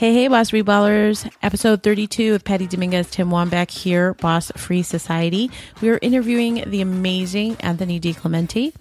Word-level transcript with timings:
Hey, 0.00 0.14
hey, 0.14 0.28
Boss 0.28 0.50
Reballers. 0.52 1.30
Episode 1.42 1.82
32 1.82 2.34
of 2.34 2.42
Patty 2.42 2.66
Dominguez, 2.66 3.10
Tim 3.10 3.28
Wambach 3.28 3.70
here, 3.70 4.14
Boss 4.14 4.50
Free 4.56 4.82
Society. 4.82 5.50
We 5.82 5.90
are 5.90 5.98
interviewing 6.00 6.64
the 6.66 6.80
amazing 6.80 7.56
Anthony 7.56 8.00
DiClemente, 8.00 8.72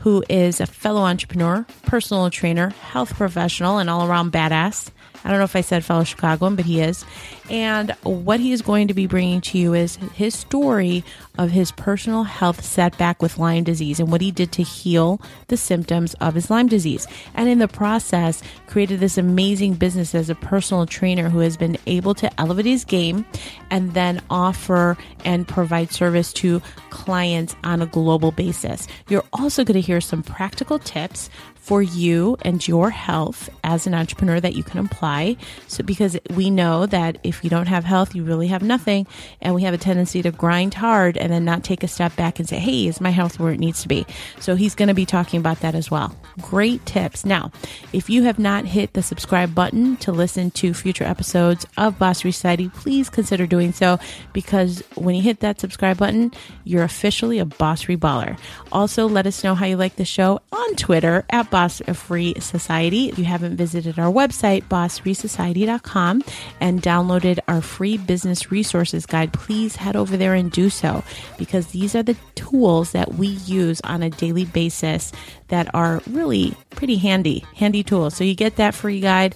who 0.00 0.22
is 0.28 0.60
a 0.60 0.66
fellow 0.66 1.00
entrepreneur, 1.00 1.64
personal 1.86 2.28
trainer, 2.28 2.68
health 2.68 3.14
professional, 3.14 3.78
and 3.78 3.88
all 3.88 4.06
around 4.06 4.34
badass. 4.34 4.90
I 5.24 5.30
don't 5.30 5.38
know 5.38 5.44
if 5.44 5.56
I 5.56 5.62
said 5.62 5.82
fellow 5.82 6.04
Chicagoan, 6.04 6.56
but 6.56 6.66
he 6.66 6.82
is. 6.82 7.06
And 7.48 7.92
what 8.02 8.40
he 8.40 8.52
is 8.52 8.62
going 8.62 8.88
to 8.88 8.94
be 8.94 9.06
bringing 9.06 9.40
to 9.42 9.58
you 9.58 9.74
is 9.74 9.96
his 10.14 10.34
story 10.34 11.04
of 11.38 11.50
his 11.50 11.70
personal 11.72 12.24
health 12.24 12.64
setback 12.64 13.22
with 13.22 13.38
Lyme 13.38 13.64
disease 13.64 14.00
and 14.00 14.10
what 14.10 14.20
he 14.20 14.30
did 14.30 14.52
to 14.52 14.62
heal 14.62 15.20
the 15.48 15.56
symptoms 15.56 16.14
of 16.14 16.34
his 16.34 16.50
Lyme 16.50 16.66
disease. 16.66 17.06
And 17.34 17.48
in 17.48 17.58
the 17.58 17.68
process, 17.68 18.42
created 18.66 19.00
this 19.00 19.18
amazing 19.18 19.74
business 19.74 20.14
as 20.14 20.30
a 20.30 20.34
personal 20.34 20.86
trainer 20.86 21.28
who 21.28 21.40
has 21.40 21.56
been 21.56 21.76
able 21.86 22.14
to 22.14 22.40
elevate 22.40 22.66
his 22.66 22.84
game 22.84 23.24
and 23.70 23.94
then 23.94 24.20
offer 24.30 24.96
and 25.24 25.46
provide 25.46 25.92
service 25.92 26.32
to 26.34 26.60
clients 26.90 27.54
on 27.62 27.82
a 27.82 27.86
global 27.86 28.32
basis. 28.32 28.88
You're 29.08 29.24
also 29.32 29.64
going 29.64 29.80
to 29.80 29.86
hear 29.86 30.00
some 30.00 30.22
practical 30.22 30.78
tips 30.78 31.30
for 31.66 31.82
you 31.82 32.36
and 32.42 32.66
your 32.68 32.90
health 32.90 33.50
as 33.64 33.88
an 33.88 33.94
entrepreneur 33.94 34.38
that 34.38 34.54
you 34.54 34.62
can 34.62 34.78
apply. 34.78 35.36
So, 35.66 35.82
because 35.82 36.16
we 36.30 36.48
know 36.48 36.86
that 36.86 37.18
if 37.24 37.35
you 37.42 37.50
don't 37.50 37.66
have 37.66 37.84
health, 37.84 38.14
you 38.14 38.24
really 38.24 38.48
have 38.48 38.62
nothing. 38.62 39.06
And 39.40 39.54
we 39.54 39.62
have 39.62 39.74
a 39.74 39.78
tendency 39.78 40.22
to 40.22 40.30
grind 40.30 40.74
hard 40.74 41.16
and 41.16 41.32
then 41.32 41.44
not 41.44 41.64
take 41.64 41.82
a 41.82 41.88
step 41.88 42.14
back 42.16 42.38
and 42.38 42.48
say, 42.48 42.58
hey, 42.58 42.86
is 42.86 43.00
my 43.00 43.10
health 43.10 43.38
where 43.38 43.52
it 43.52 43.60
needs 43.60 43.82
to 43.82 43.88
be? 43.88 44.06
So, 44.40 44.54
he's 44.54 44.74
going 44.74 44.88
to 44.88 44.94
be 44.94 45.06
talking 45.06 45.40
about 45.40 45.60
that 45.60 45.74
as 45.74 45.90
well. 45.90 46.16
Great 46.40 46.84
tips. 46.86 47.24
Now, 47.24 47.50
if 47.92 48.08
you 48.10 48.22
have 48.24 48.38
not 48.38 48.64
hit 48.64 48.92
the 48.92 49.02
subscribe 49.02 49.54
button 49.54 49.96
to 49.98 50.12
listen 50.12 50.50
to 50.52 50.74
future 50.74 51.04
episodes 51.04 51.66
of 51.76 51.98
Boss 51.98 52.22
Society, 52.22 52.68
please 52.68 53.10
consider 53.10 53.46
doing 53.46 53.72
so 53.72 53.98
because 54.32 54.82
when 54.94 55.14
you 55.14 55.22
hit 55.22 55.40
that 55.40 55.60
subscribe 55.60 55.98
button, 55.98 56.32
you're 56.64 56.82
officially 56.84 57.38
a 57.38 57.44
Boss 57.44 57.84
Reballer. 57.84 58.38
Also, 58.72 59.08
let 59.08 59.26
us 59.26 59.42
know 59.42 59.54
how 59.54 59.66
you 59.66 59.76
like 59.76 59.96
the 59.96 60.04
show 60.04 60.40
on 60.52 60.74
Twitter 60.76 61.24
at 61.30 61.50
Boss 61.50 61.80
Free 61.92 62.34
Society. 62.40 63.08
If 63.08 63.18
you 63.18 63.24
haven't 63.24 63.56
visited 63.56 63.98
our 63.98 64.12
website, 64.12 64.64
bossfreesociety.com, 64.64 66.22
and 66.60 66.82
downloaded 66.82 67.25
our 67.48 67.60
free 67.60 67.96
business 67.98 68.50
resources 68.50 69.06
guide, 69.06 69.32
please 69.32 69.76
head 69.76 69.96
over 69.96 70.16
there 70.16 70.34
and 70.34 70.50
do 70.50 70.70
so 70.70 71.02
because 71.38 71.68
these 71.68 71.94
are 71.94 72.02
the 72.02 72.16
tools 72.34 72.92
that 72.92 73.14
we 73.14 73.28
use 73.28 73.80
on 73.82 74.02
a 74.02 74.10
daily 74.10 74.44
basis 74.44 75.12
that 75.48 75.72
are 75.74 76.00
really 76.08 76.54
pretty 76.70 76.96
handy, 76.96 77.44
handy 77.54 77.82
tools. 77.82 78.14
So 78.14 78.24
you 78.24 78.34
get 78.34 78.56
that 78.56 78.74
free 78.74 79.00
guide 79.00 79.34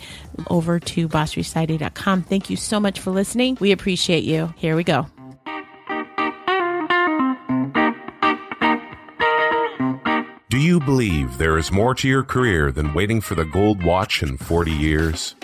over 0.49 0.79
to 0.81 1.09
bossfreesociety.com. 1.09 2.23
Thank 2.23 2.51
you 2.51 2.57
so 2.57 2.81
much 2.81 3.01
for 3.01 3.11
listening. 3.11 3.59
We 3.61 3.73
appreciate 3.73 4.25
you. 4.25 4.53
Here 4.57 4.77
we 4.77 4.85
go. 4.85 5.07
Do 10.49 10.59
you 10.59 10.81
believe 10.81 11.39
there 11.39 11.59
is 11.59 11.71
more 11.71 11.95
to 11.95 12.09
your 12.09 12.25
career 12.25 12.73
than 12.73 12.93
waiting 12.93 13.21
for 13.21 13.37
the 13.37 13.45
gold 13.45 13.85
watch 13.85 14.23
in 14.23 14.37
40 14.37 14.73
years? 14.73 15.37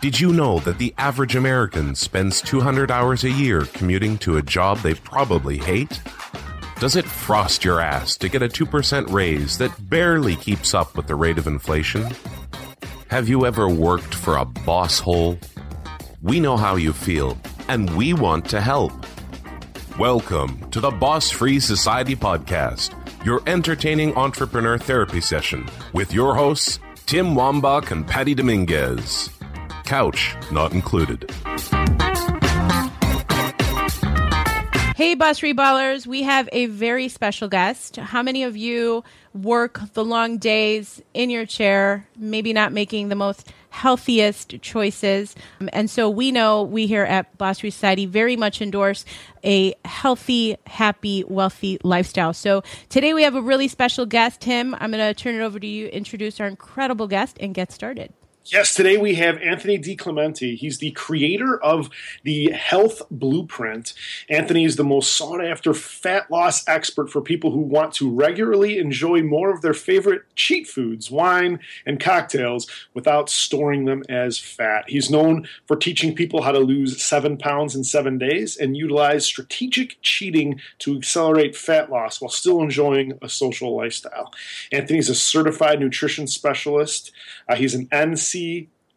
Did 0.00 0.18
you 0.18 0.32
know 0.32 0.58
that 0.60 0.78
the 0.78 0.94
average 0.98 1.36
American 1.36 1.94
spends 1.94 2.40
200 2.42 2.90
hours 2.90 3.24
a 3.24 3.30
year 3.30 3.62
commuting 3.72 4.18
to 4.18 4.36
a 4.36 4.42
job 4.42 4.78
they 4.78 4.94
probably 4.94 5.58
hate? 5.58 6.00
Does 6.78 6.96
it 6.96 7.04
frost 7.04 7.64
your 7.64 7.80
ass 7.80 8.16
to 8.18 8.28
get 8.28 8.42
a 8.42 8.48
2% 8.48 9.12
raise 9.12 9.58
that 9.58 9.90
barely 9.90 10.36
keeps 10.36 10.74
up 10.74 10.96
with 10.96 11.06
the 11.06 11.14
rate 11.14 11.38
of 11.38 11.46
inflation? 11.46 12.06
Have 13.08 13.28
you 13.28 13.46
ever 13.46 13.68
worked 13.68 14.14
for 14.14 14.36
a 14.36 14.44
boss 14.44 14.98
hole? 14.98 15.38
We 16.22 16.40
know 16.40 16.56
how 16.56 16.76
you 16.76 16.92
feel, 16.92 17.38
and 17.68 17.94
we 17.96 18.12
want 18.14 18.48
to 18.50 18.60
help. 18.60 18.92
Welcome 19.98 20.70
to 20.70 20.80
the 20.80 20.90
Boss 20.90 21.30
Free 21.30 21.60
Society 21.60 22.16
Podcast 22.16 22.94
your 23.24 23.42
entertaining 23.46 24.14
entrepreneur 24.16 24.78
therapy 24.78 25.20
session 25.20 25.68
with 25.92 26.12
your 26.12 26.34
hosts, 26.34 26.78
Tim 27.06 27.34
Wambach 27.34 27.90
and 27.90 28.06
Patty 28.06 28.34
Dominguez. 28.34 29.39
Couch 29.90 30.36
not 30.52 30.72
included. 30.72 31.28
Hey, 34.94 35.16
Boss 35.16 35.40
Reballers, 35.40 36.06
we 36.06 36.22
have 36.22 36.48
a 36.52 36.66
very 36.66 37.08
special 37.08 37.48
guest. 37.48 37.96
How 37.96 38.22
many 38.22 38.44
of 38.44 38.56
you 38.56 39.02
work 39.34 39.80
the 39.94 40.04
long 40.04 40.38
days 40.38 41.02
in 41.12 41.28
your 41.28 41.44
chair, 41.44 42.06
maybe 42.16 42.52
not 42.52 42.72
making 42.72 43.08
the 43.08 43.16
most 43.16 43.52
healthiest 43.70 44.62
choices? 44.62 45.34
Um, 45.60 45.68
and 45.72 45.90
so 45.90 46.08
we 46.08 46.30
know 46.30 46.62
we 46.62 46.86
here 46.86 47.02
at 47.02 47.36
Boss 47.36 47.60
Society 47.60 48.06
very 48.06 48.36
much 48.36 48.62
endorse 48.62 49.04
a 49.42 49.74
healthy, 49.84 50.56
happy, 50.68 51.24
wealthy 51.26 51.78
lifestyle. 51.82 52.32
So 52.32 52.62
today 52.90 53.12
we 53.12 53.24
have 53.24 53.34
a 53.34 53.42
really 53.42 53.66
special 53.66 54.06
guest. 54.06 54.42
Tim, 54.42 54.72
I'm 54.76 54.92
going 54.92 55.04
to 55.04 55.20
turn 55.20 55.34
it 55.34 55.40
over 55.40 55.58
to 55.58 55.66
you, 55.66 55.88
introduce 55.88 56.38
our 56.38 56.46
incredible 56.46 57.08
guest, 57.08 57.38
and 57.40 57.56
get 57.56 57.72
started. 57.72 58.12
Yes, 58.52 58.74
today 58.74 58.96
we 58.96 59.14
have 59.14 59.38
Anthony 59.38 59.78
DiClemente. 59.78 60.56
He's 60.56 60.78
the 60.78 60.90
creator 60.90 61.62
of 61.62 61.88
the 62.24 62.50
Health 62.50 63.00
Blueprint. 63.08 63.94
Anthony 64.28 64.64
is 64.64 64.74
the 64.74 64.82
most 64.82 65.12
sought 65.12 65.44
after 65.44 65.72
fat 65.72 66.28
loss 66.32 66.66
expert 66.66 67.12
for 67.12 67.20
people 67.20 67.52
who 67.52 67.60
want 67.60 67.94
to 67.94 68.10
regularly 68.10 68.78
enjoy 68.78 69.22
more 69.22 69.54
of 69.54 69.62
their 69.62 69.72
favorite 69.72 70.22
cheat 70.34 70.66
foods, 70.66 71.12
wine, 71.12 71.60
and 71.86 72.00
cocktails 72.00 72.68
without 72.92 73.30
storing 73.30 73.84
them 73.84 74.02
as 74.08 74.36
fat. 74.40 74.84
He's 74.88 75.10
known 75.10 75.46
for 75.66 75.76
teaching 75.76 76.12
people 76.12 76.42
how 76.42 76.50
to 76.50 76.58
lose 76.58 77.00
seven 77.00 77.36
pounds 77.36 77.76
in 77.76 77.84
seven 77.84 78.18
days 78.18 78.56
and 78.56 78.76
utilize 78.76 79.24
strategic 79.24 80.02
cheating 80.02 80.60
to 80.80 80.96
accelerate 80.96 81.54
fat 81.54 81.88
loss 81.88 82.20
while 82.20 82.30
still 82.30 82.60
enjoying 82.60 83.16
a 83.22 83.28
social 83.28 83.76
lifestyle. 83.76 84.32
Anthony's 84.72 85.08
a 85.08 85.14
certified 85.14 85.78
nutrition 85.78 86.26
specialist. 86.26 87.12
Uh, 87.48 87.54
he's 87.54 87.76
an 87.76 87.86
NC 87.86 88.39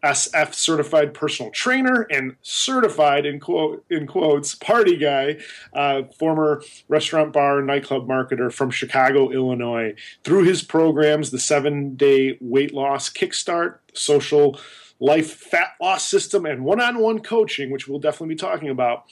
CSF 0.03 0.53
certified 0.53 1.13
personal 1.13 1.51
trainer 1.51 2.01
and 2.09 2.35
certified 2.41 3.25
in 3.25 3.39
quote 3.39 3.85
in 3.89 4.07
quotes 4.07 4.55
party 4.55 4.97
guy, 4.97 5.37
uh, 5.73 6.03
former 6.17 6.61
restaurant 6.87 7.33
bar 7.33 7.61
nightclub 7.61 8.07
marketer 8.07 8.51
from 8.51 8.69
Chicago, 8.69 9.31
Illinois. 9.31 9.93
Through 10.23 10.43
his 10.43 10.61
programs, 10.61 11.31
the 11.31 11.39
seven 11.39 11.95
day 11.95 12.37
weight 12.41 12.73
loss 12.73 13.09
kickstart, 13.09 13.79
social 13.93 14.59
life 14.99 15.31
fat 15.33 15.73
loss 15.81 16.07
system, 16.07 16.45
and 16.45 16.63
one 16.63 16.81
on 16.81 16.99
one 16.99 17.19
coaching, 17.19 17.71
which 17.71 17.87
we'll 17.87 17.99
definitely 17.99 18.35
be 18.35 18.39
talking 18.39 18.69
about. 18.69 19.05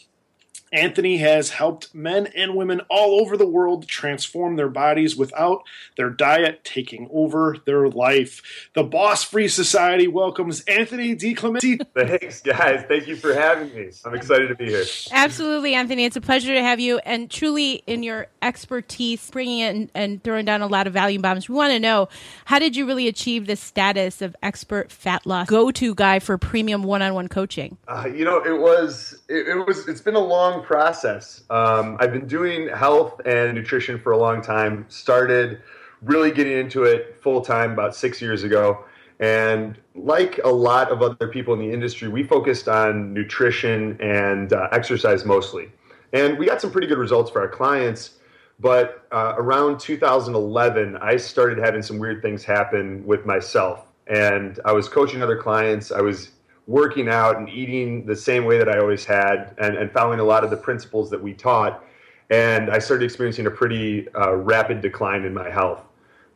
Anthony 0.72 1.18
has 1.18 1.50
helped 1.50 1.94
men 1.94 2.28
and 2.28 2.56
women 2.56 2.82
all 2.90 3.20
over 3.20 3.36
the 3.36 3.48
world 3.48 3.88
transform 3.88 4.56
their 4.56 4.70
bodies 4.70 5.18
without 5.18 5.64
their 5.98 6.10
diet 6.10 6.64
taking 6.64 7.10
over 7.12 7.58
their 7.66 7.90
life. 7.90 8.70
The 8.74 8.84
Boss 8.84 9.24
Free 9.24 9.50
Society 9.50 10.08
welcomes 10.08 10.62
Anthony 10.62 11.16
DiClemente. 11.16 11.86
Thanks, 11.96 12.42
guys. 12.42 12.86
Thank 12.88 13.08
you 13.08 13.18
for 13.18 13.34
having 13.34 13.74
me. 13.76 13.90
I'm 14.06 14.16
excited 14.16 14.48
to 14.48 14.56
be 14.56 14.68
here. 14.68 14.86
Absolutely, 15.12 15.74
Anthony. 15.74 16.06
It's 16.06 16.16
a 16.16 16.22
pleasure 16.22 16.54
to 16.54 16.62
have 16.62 16.80
you. 16.80 17.00
And 17.00 17.30
truly, 17.30 17.84
in 17.86 18.04
your 18.04 18.28
expertise, 18.42 19.30
bringing 19.30 19.60
in 19.60 19.92
and 19.94 20.24
throwing 20.24 20.46
down 20.46 20.62
a 20.62 20.68
lot 20.68 20.88
of 20.88 20.94
value 20.94 21.20
bombs, 21.20 21.50
we 21.50 21.56
want 21.56 21.74
to 21.74 21.80
know 21.80 22.08
how 22.46 22.60
did 22.60 22.76
you 22.76 22.88
really 22.88 23.08
achieve 23.08 23.48
the 23.48 23.56
status 23.56 24.22
of 24.22 24.36
expert 24.42 24.92
fat 24.92 25.26
loss 25.26 25.48
go 25.48 25.72
to 25.72 25.94
guy 25.96 26.20
for 26.20 26.38
premium 26.38 26.84
one 26.84 27.02
on 27.02 27.14
one 27.14 27.28
coaching? 27.28 27.78
Uh, 27.88 28.08
you 28.08 28.24
know, 28.24 28.38
it 28.44 28.60
was, 28.60 29.20
it, 29.28 29.48
it 29.48 29.68
was, 29.68 29.88
it's 29.88 30.02
been 30.02 30.16
a 30.16 30.20
long 30.20 30.61
process. 30.62 31.44
Um, 31.50 31.98
I've 32.00 32.12
been 32.12 32.28
doing 32.28 32.70
health 32.70 33.20
and 33.26 33.54
nutrition 33.54 34.00
for 34.00 34.12
a 34.12 34.18
long 34.18 34.42
time. 34.42 34.86
Started 34.90 35.62
really 36.02 36.32
getting 36.32 36.58
into 36.58 36.84
it 36.84 37.18
full 37.22 37.42
time 37.42 37.72
about 37.72 37.96
six 37.96 38.22
years 38.22 38.44
ago. 38.44 38.86
And 39.20 39.78
like 39.94 40.40
a 40.44 40.50
lot 40.50 40.92
of 40.92 41.02
other 41.02 41.28
people 41.28 41.54
in 41.54 41.60
the 41.60 41.72
industry, 41.72 42.08
we 42.08 42.24
focused 42.24 42.68
on 42.68 43.14
nutrition 43.14 44.00
and 44.02 44.52
uh, 44.52 44.68
exercise 44.72 45.26
mostly. 45.26 45.72
And 46.14 46.40
we 46.40 46.48
got 46.48 46.60
some 46.60 46.72
pretty 46.72 46.88
good 46.88 46.98
results 46.98 47.30
for 47.30 47.42
our 47.42 47.48
clients. 47.48 48.18
But 48.60 49.08
uh, 49.12 49.34
around 49.38 49.80
2011, 49.80 50.98
I 50.98 51.18
started 51.18 51.58
having 51.58 51.82
some 51.82 52.00
weird 52.00 52.22
things 52.22 52.44
happen 52.44 53.06
with 53.06 53.26
myself. 53.26 53.88
And 54.08 54.60
I 54.66 54.72
was 54.72 54.90
coaching 54.90 55.22
other 55.22 55.38
clients. 55.38 55.92
I 55.92 56.02
was 56.02 56.32
working 56.72 57.10
out 57.10 57.38
and 57.38 57.50
eating 57.50 58.06
the 58.06 58.16
same 58.16 58.46
way 58.46 58.58
that 58.58 58.70
I 58.70 58.80
always 58.80 59.04
had 59.04 59.54
and, 59.58 59.76
and 59.76 59.92
following 59.92 60.20
a 60.20 60.24
lot 60.24 60.46
of 60.46 60.50
the 60.50 60.58
principles 60.58 61.10
that 61.10 61.22
we 61.22 61.34
taught. 61.34 61.84
And 62.30 62.72
I 62.72 62.80
started 62.80 63.04
experiencing 63.04 63.46
a 63.46 63.52
pretty 63.52 64.08
uh, 64.16 64.36
rapid 64.36 64.82
decline 64.82 65.26
in 65.26 65.34
my 65.34 65.50
health. 65.50 65.84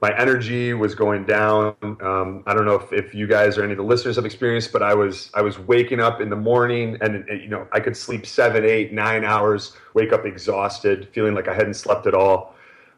My 0.01 0.15
energy 0.19 0.73
was 0.73 0.93
going 0.93 1.23
down. 1.23 1.73
Um, 1.81 2.43
I 2.45 2.53
don't 2.53 2.65
know 2.65 2.75
if, 2.75 2.91
if 2.91 3.15
you 3.15 3.27
guys 3.27 3.57
or 3.57 3.63
any 3.63 3.71
of 3.71 3.77
the 3.77 3.83
listeners 3.83 4.17
have 4.17 4.25
experienced, 4.25 4.73
but 4.73 4.83
I 4.83 4.93
was 4.93 5.31
I 5.33 5.41
was 5.41 5.57
waking 5.57 6.01
up 6.01 6.19
in 6.19 6.29
the 6.29 6.35
morning 6.35 6.97
and, 6.99 7.27
and 7.29 7.41
you 7.41 7.47
know 7.47 7.65
I 7.71 7.79
could 7.79 7.95
sleep 7.95 8.25
seven, 8.25 8.65
eight, 8.65 8.91
nine 8.91 9.23
hours, 9.23 9.71
wake 9.93 10.11
up 10.11 10.25
exhausted, 10.25 11.07
feeling 11.13 11.33
like 11.33 11.47
I 11.47 11.55
hadn't 11.55 11.75
slept 11.75 12.07
at 12.07 12.13
all. 12.13 12.55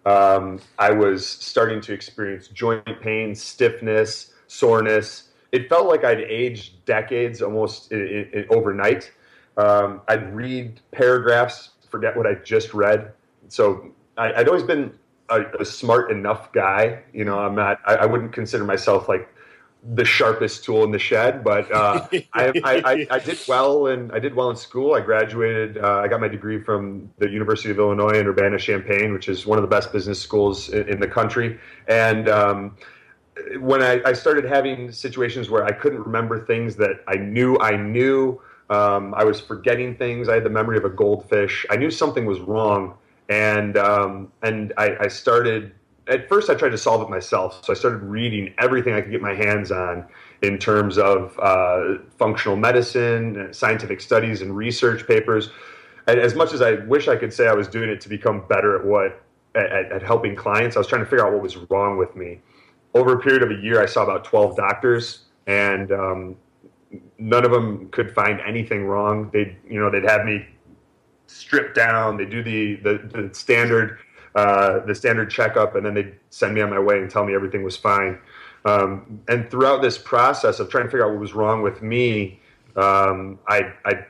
Um, 0.08 0.60
I 0.80 0.92
was 0.92 1.28
starting 1.28 1.82
to 1.82 1.94
experience 1.94 2.48
joint 2.48 3.00
pain, 3.00 3.36
stiffness, 3.36 4.34
soreness, 4.48 5.27
it 5.58 5.70
felt 5.70 5.88
like 5.88 6.04
I'd 6.04 6.22
aged 6.22 6.86
decades 6.86 7.42
almost 7.42 7.92
overnight. 8.52 9.12
Um, 9.58 10.02
I'd 10.08 10.36
read 10.36 10.80
paragraphs, 10.92 11.72
forget 11.90 12.16
what 12.16 12.28
I 12.28 12.36
just 12.36 12.76
read. 12.76 13.12
So 13.48 13.92
I, 14.18 14.38
would 14.38 14.48
always 14.48 14.64
been 14.64 14.94
a, 15.30 15.42
a, 15.60 15.66
smart 15.66 16.12
enough 16.12 16.52
guy. 16.52 17.02
You 17.12 17.26
know, 17.26 17.40
I'm 17.40 17.56
not. 17.56 17.80
I, 17.88 17.96
I, 17.96 18.06
wouldn't 18.06 18.34
consider 18.34 18.66
myself 18.66 19.10
like 19.10 19.34
the 19.96 20.06
sharpest 20.06 20.64
tool 20.64 20.84
in 20.84 20.92
the 20.92 21.00
shed, 21.00 21.44
but 21.44 21.72
uh, 21.72 22.08
I, 22.34 22.52
I, 22.64 23.08
I, 23.10 23.20
did 23.20 23.40
well 23.48 23.88
and 23.88 24.12
I 24.12 24.20
did 24.20 24.36
well 24.36 24.52
in 24.52 24.56
school. 24.56 24.94
I 24.94 25.00
graduated. 25.00 25.80
Uh, 25.80 26.02
I 26.04 26.08
got 26.08 26.22
my 26.22 26.28
degree 26.28 26.62
from 26.62 27.10
the 27.18 27.30
University 27.30 27.72
of 27.72 27.80
Illinois 27.80 28.20
in 28.20 28.28
Urbana 28.28 28.60
Champaign, 28.60 29.12
which 29.12 29.28
is 29.28 29.48
one 29.48 29.58
of 29.58 29.64
the 29.64 29.70
best 29.70 29.92
business 29.92 30.22
schools 30.22 30.70
in, 30.70 30.88
in 30.88 31.00
the 31.00 31.08
country. 31.08 31.60
And 31.88 32.30
um, 32.30 32.78
when 33.60 33.82
I, 33.82 34.02
I, 34.06 34.14
started 34.14 34.46
having 34.46 34.92
situations 34.92 35.50
where 35.50 35.64
I 35.64 35.72
couldn't 35.72 36.04
remember 36.04 36.46
things 36.46 36.76
that 36.78 37.04
I 37.08 37.16
knew 37.16 37.58
I 37.60 37.76
knew, 37.76 38.40
um, 38.70 39.14
I 39.16 39.24
was 39.24 39.40
forgetting 39.40 39.96
things. 39.96 40.30
I 40.30 40.36
had 40.36 40.44
the 40.44 40.50
memory 40.50 40.78
of 40.78 40.86
a 40.86 40.90
goldfish. 40.90 41.66
I 41.70 41.78
knew 41.78 41.92
something 41.92 42.26
was 42.26 42.40
wrong, 42.40 42.98
and 43.30 43.78
um, 43.78 44.32
and 44.44 44.74
I, 44.78 44.98
I 45.02 45.08
started 45.08 45.72
at 46.08 46.28
first 46.30 46.50
I 46.50 46.56
tried 46.56 46.70
to 46.70 46.78
solve 46.78 47.02
it 47.02 47.10
myself. 47.10 47.64
So 47.64 47.74
I 47.74 47.76
started 47.76 47.98
reading 47.98 48.54
everything 48.60 48.94
I 48.94 49.02
could 49.02 49.12
get 49.12 49.22
my 49.22 49.34
hands 49.34 49.72
on 49.72 50.06
in 50.42 50.58
terms 50.58 50.98
of 50.98 51.38
uh, 51.40 52.00
functional 52.18 52.58
medicine, 52.58 53.50
scientific 53.52 54.02
studies, 54.02 54.42
and 54.42 54.56
research 54.56 55.08
papers. 55.08 55.50
And 56.08 56.20
as 56.20 56.36
much 56.36 56.54
as 56.54 56.62
I 56.62 56.76
wish 56.86 57.08
I 57.08 57.16
could 57.16 57.34
say 57.34 57.48
I 57.48 57.54
was 57.54 57.68
doing 57.68 57.90
it 57.90 58.00
to 58.02 58.10
become 58.10 58.46
better 58.48 58.80
at 58.80 58.86
what 58.86 59.22
at, 59.56 59.92
at 59.92 60.04
helping 60.04 60.36
clients, 60.36 60.76
I 60.76 60.80
was 60.80 60.88
trying 60.88 61.04
to 61.04 61.10
figure 61.10 61.26
out 61.26 61.34
what 61.34 61.42
was 61.42 61.58
wrong 61.70 61.98
with 61.98 62.16
me. 62.16 62.40
Over 62.98 63.14
a 63.14 63.20
period 63.20 63.44
of 63.44 63.52
a 63.52 63.62
year, 63.62 63.82
I 63.82 63.86
saw 63.86 64.04
about 64.04 64.24
twelve 64.24 64.56
doctors, 64.56 65.26
and 65.46 65.92
um, 65.92 66.36
none 67.20 67.46
of 67.46 67.52
them 67.52 67.90
could 67.90 68.14
find 68.14 68.42
anything 68.42 68.86
wrong. 68.86 69.30
They, 69.32 69.56
you 69.70 69.80
know, 69.80 69.92
they'd 69.92 70.10
have 70.10 70.26
me 70.26 70.48
stripped 71.28 71.76
down. 71.76 72.18
They 72.18 72.26
do 72.26 72.42
the, 72.42 72.76
the, 72.78 73.22
the 73.22 73.36
standard 73.36 74.00
uh, 74.38 74.86
the 74.86 74.94
standard 74.94 75.32
checkup, 75.32 75.76
and 75.76 75.86
then 75.86 75.96
they'd 75.96 76.16
send 76.30 76.54
me 76.54 76.62
on 76.62 76.70
my 76.70 76.80
way 76.80 77.00
and 77.00 77.10
tell 77.10 77.26
me 77.26 77.34
everything 77.34 77.64
was 77.64 77.76
fine. 77.76 78.20
Um, 78.66 79.20
and 79.28 79.50
throughout 79.50 79.82
this 79.82 79.98
process 79.98 80.60
of 80.60 80.70
trying 80.70 80.84
to 80.84 80.92
figure 80.92 81.06
out 81.06 81.12
what 81.12 81.20
was 81.20 81.34
wrong 81.34 81.64
with 81.64 81.82
me, 81.82 82.40
um, 82.76 83.40
I, 83.48 83.74
I, 83.86 84.06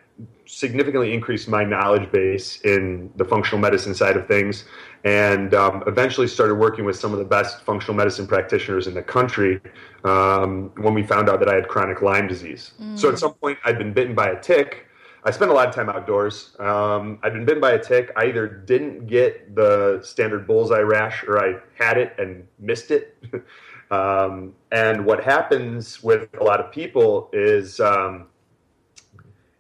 significantly 0.46 1.14
increased 1.14 1.48
my 1.48 1.64
knowledge 1.64 2.12
base 2.12 2.60
in 2.62 3.12
the 3.16 3.24
functional 3.24 3.60
medicine 3.60 3.94
side 3.94 4.18
of 4.18 4.28
things, 4.28 4.66
and 5.08 5.54
um, 5.54 5.84
eventually 5.88 6.28
started 6.28 6.56
working 6.56 6.84
with 6.86 6.98
some 6.98 7.14
of 7.14 7.20
the 7.20 7.26
best 7.26 7.62
functional 7.62 7.96
medicine 7.96 8.28
practitioners 8.28 8.88
in 8.88 8.94
the 8.94 9.02
country 9.02 9.62
um, 10.04 10.72
when 10.78 10.94
we 10.94 11.04
found 11.04 11.30
out 11.30 11.40
that 11.40 11.50
I 11.50 11.56
had 11.56 11.68
chronic 11.68 12.02
Lyme 12.02 12.28
disease. 12.28 12.72
Mm. 12.82 13.00
So 13.00 13.10
at 13.10 13.18
some 13.18 13.34
point, 13.34 13.58
I'd 13.64 13.78
been 13.78 13.94
bitten 13.94 14.16
by 14.16 14.30
a 14.30 14.40
tick 14.42 14.88
I 15.28 15.32
spent 15.32 15.52
a 15.52 15.54
lot 15.54 15.68
of 15.68 15.76
time 15.76 15.90
outdoors. 15.90 16.56
Um, 16.58 17.20
I'd 17.22 17.34
been 17.34 17.44
bitten 17.44 17.60
by 17.60 17.72
a 17.72 17.84
tick. 17.84 18.14
I 18.16 18.28
either 18.28 18.48
didn't 18.48 19.08
get 19.08 19.56
the 19.56 20.00
standard 20.02 20.48
bullseye 20.48 20.80
rash 20.80 21.26
or 21.26 21.38
I 21.38 21.60
had 21.78 21.98
it 21.98 22.16
and 22.18 22.48
missed 22.60 22.92
it. 22.92 23.18
um, 23.92 24.54
and 24.72 25.06
what 25.06 25.22
happens 25.22 26.02
with 26.02 26.30
a 26.40 26.44
lot 26.46 26.62
of 26.62 26.72
people 26.72 27.30
is 27.34 27.82
um, 27.82 28.28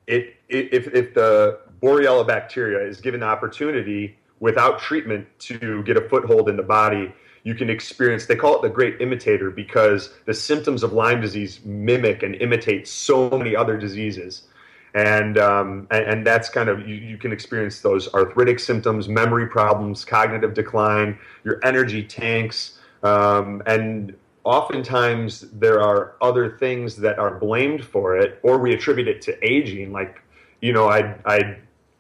it, 0.07 0.35
it, 0.47 0.73
if, 0.73 0.88
if 0.93 1.13
the 1.13 1.59
Borrelia 1.81 2.25
bacteria 2.25 2.88
is 2.88 3.01
given 3.01 3.19
the 3.19 3.25
opportunity 3.25 4.17
without 4.39 4.80
treatment 4.80 5.28
to 5.39 5.84
get 5.84 5.98
a 5.98 6.10
foothold 6.10 6.50
in 6.50 6.57
the 6.57 6.63
body, 6.63 7.13
you 7.44 7.56
can 7.56 7.69
experience, 7.69 8.25
they 8.25 8.36
call 8.36 8.56
it 8.57 8.62
the 8.62 8.69
great 8.69 9.00
imitator 9.01 9.50
because 9.50 10.13
the 10.25 10.34
symptoms 10.34 10.84
of 10.84 10.94
Lyme 10.94 11.22
disease 11.22 11.60
mimic 11.63 12.24
and 12.24 12.36
imitate 12.36 12.88
so 12.88 13.30
many 13.30 13.56
other 13.56 13.78
diseases 13.78 14.44
and 14.98 15.38
um, 15.38 15.88
and, 15.92 16.06
and, 16.06 16.28
that's 16.28 16.50
kind 16.50 16.69
of 16.69 16.88
you, 16.88 16.95
you, 16.95 17.18
can 17.18 17.31
experience 17.31 17.81
those 17.81 18.12
arthritic 18.16 18.60
symptoms, 18.60 19.07
memory 19.07 19.48
problems, 19.48 20.04
cognitive 20.04 20.56
decline, 20.56 21.19
your 21.44 21.63
energy 21.63 22.04
tanks, 22.04 22.80
um, 23.04 23.62
and 23.68 24.16
oftentimes 24.44 25.42
there 25.51 25.81
are 25.81 26.16
other 26.22 26.57
things 26.57 26.95
that 26.95 27.19
are 27.19 27.38
blamed 27.38 27.84
for 27.84 28.18
it, 28.18 28.39
or 28.42 28.57
we 28.57 28.74
attribute 28.74 29.07
it 29.07 29.22
to 29.22 29.38
aging. 29.48 29.92
Like, 29.92 30.22
you 30.62 30.74
know, 30.74 30.89
I 30.89 31.16
I 31.25 31.57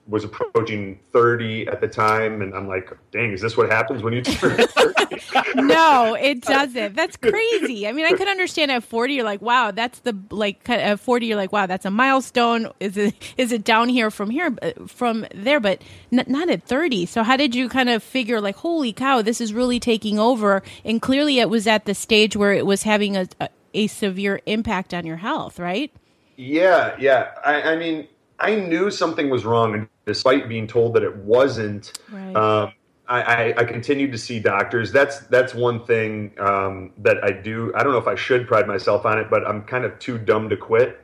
was 0.07 0.23
approaching 0.23 0.99
30 1.11 1.67
at 1.67 1.81
the 1.81 1.87
time 1.87 2.41
and 2.41 2.53
i'm 2.55 2.67
like 2.67 2.91
dang 3.11 3.31
is 3.31 3.41
this 3.41 3.57
what 3.57 3.69
happens 3.69 4.03
when 4.03 4.13
you 4.13 4.21
turn 4.21 4.57
30 4.57 4.97
no 5.55 6.15
it 6.15 6.41
doesn't. 6.41 6.95
That's 6.95 7.17
crazy. 7.17 7.87
I 7.87 7.91
mean 7.91 8.05
i 8.05 8.13
could 8.13 8.27
understand 8.27 8.71
at 8.71 8.83
40 8.83 9.13
you're 9.13 9.23
like 9.25 9.41
wow 9.41 9.71
that's 9.71 9.99
the 9.99 10.17
like 10.29 10.67
at 10.69 10.99
40 10.99 11.25
you're 11.25 11.37
like 11.37 11.51
wow 11.51 11.65
that's 11.65 11.85
a 11.85 11.91
milestone. 11.91 12.71
Is 12.79 12.97
it 12.97 13.15
is 13.37 13.51
it 13.51 13.63
down 13.63 13.89
here 13.89 14.11
from 14.11 14.29
here 14.29 14.55
uh, 14.61 14.71
from 14.87 15.25
there? 15.33 15.59
But 15.59 15.81
n- 16.11 16.25
not 16.27 16.49
at 16.49 16.63
30 16.63 17.05
so 17.05 17.23
how 17.23 17.37
did 17.37 17.55
you 17.55 17.69
kind 17.69 17.89
of 17.89 18.03
figure 18.03 18.41
like 18.41 18.55
holy 18.57 18.93
cow 18.93 19.21
this 19.21 19.41
is 19.41 19.53
really 19.53 19.79
taking 19.79 20.19
over 20.19 20.63
and 20.83 21.01
clearly 21.01 21.39
it 21.39 21.49
was 21.49 21.67
at 21.67 21.85
the 21.85 21.95
stage 21.95 22.35
where 22.35 22.53
it 22.53 22.65
was 22.65 22.83
having 22.83 23.17
a, 23.17 23.27
a, 23.39 23.49
a 23.73 23.87
severe 23.87 24.41
impact 24.45 24.93
on 24.93 25.05
your 25.05 25.17
health 25.17 25.59
right? 25.59 25.91
Yeah 26.35 26.95
yeah. 26.99 27.31
I, 27.45 27.73
I 27.73 27.75
mean 27.75 28.07
I 28.39 28.55
knew 28.55 28.91
something 28.91 29.29
was 29.29 29.45
wrong, 29.45 29.73
and 29.73 29.87
despite 30.07 30.49
being 30.49 30.65
told 30.65 30.95
that 30.95 31.03
it 31.03 31.15
wasn't, 31.17 31.99
right. 32.11 32.35
um, 32.35 32.73
I, 33.07 33.21
I, 33.21 33.53
I, 33.57 33.63
continued 33.65 34.11
to 34.13 34.17
see 34.17 34.39
doctors. 34.39 34.91
That's 34.91 35.19
that's 35.27 35.53
one 35.53 35.85
thing 35.85 36.31
um, 36.39 36.91
that 36.97 37.23
I 37.23 37.31
do. 37.31 37.71
I 37.75 37.83
don't 37.83 37.91
know 37.91 37.99
if 37.99 38.07
I 38.07 38.15
should 38.15 38.47
pride 38.47 38.67
myself 38.67 39.05
on 39.05 39.19
it, 39.19 39.29
but 39.29 39.45
I'm 39.45 39.61
kind 39.63 39.85
of 39.85 39.99
too 39.99 40.17
dumb 40.17 40.49
to 40.49 40.57
quit. 40.57 41.01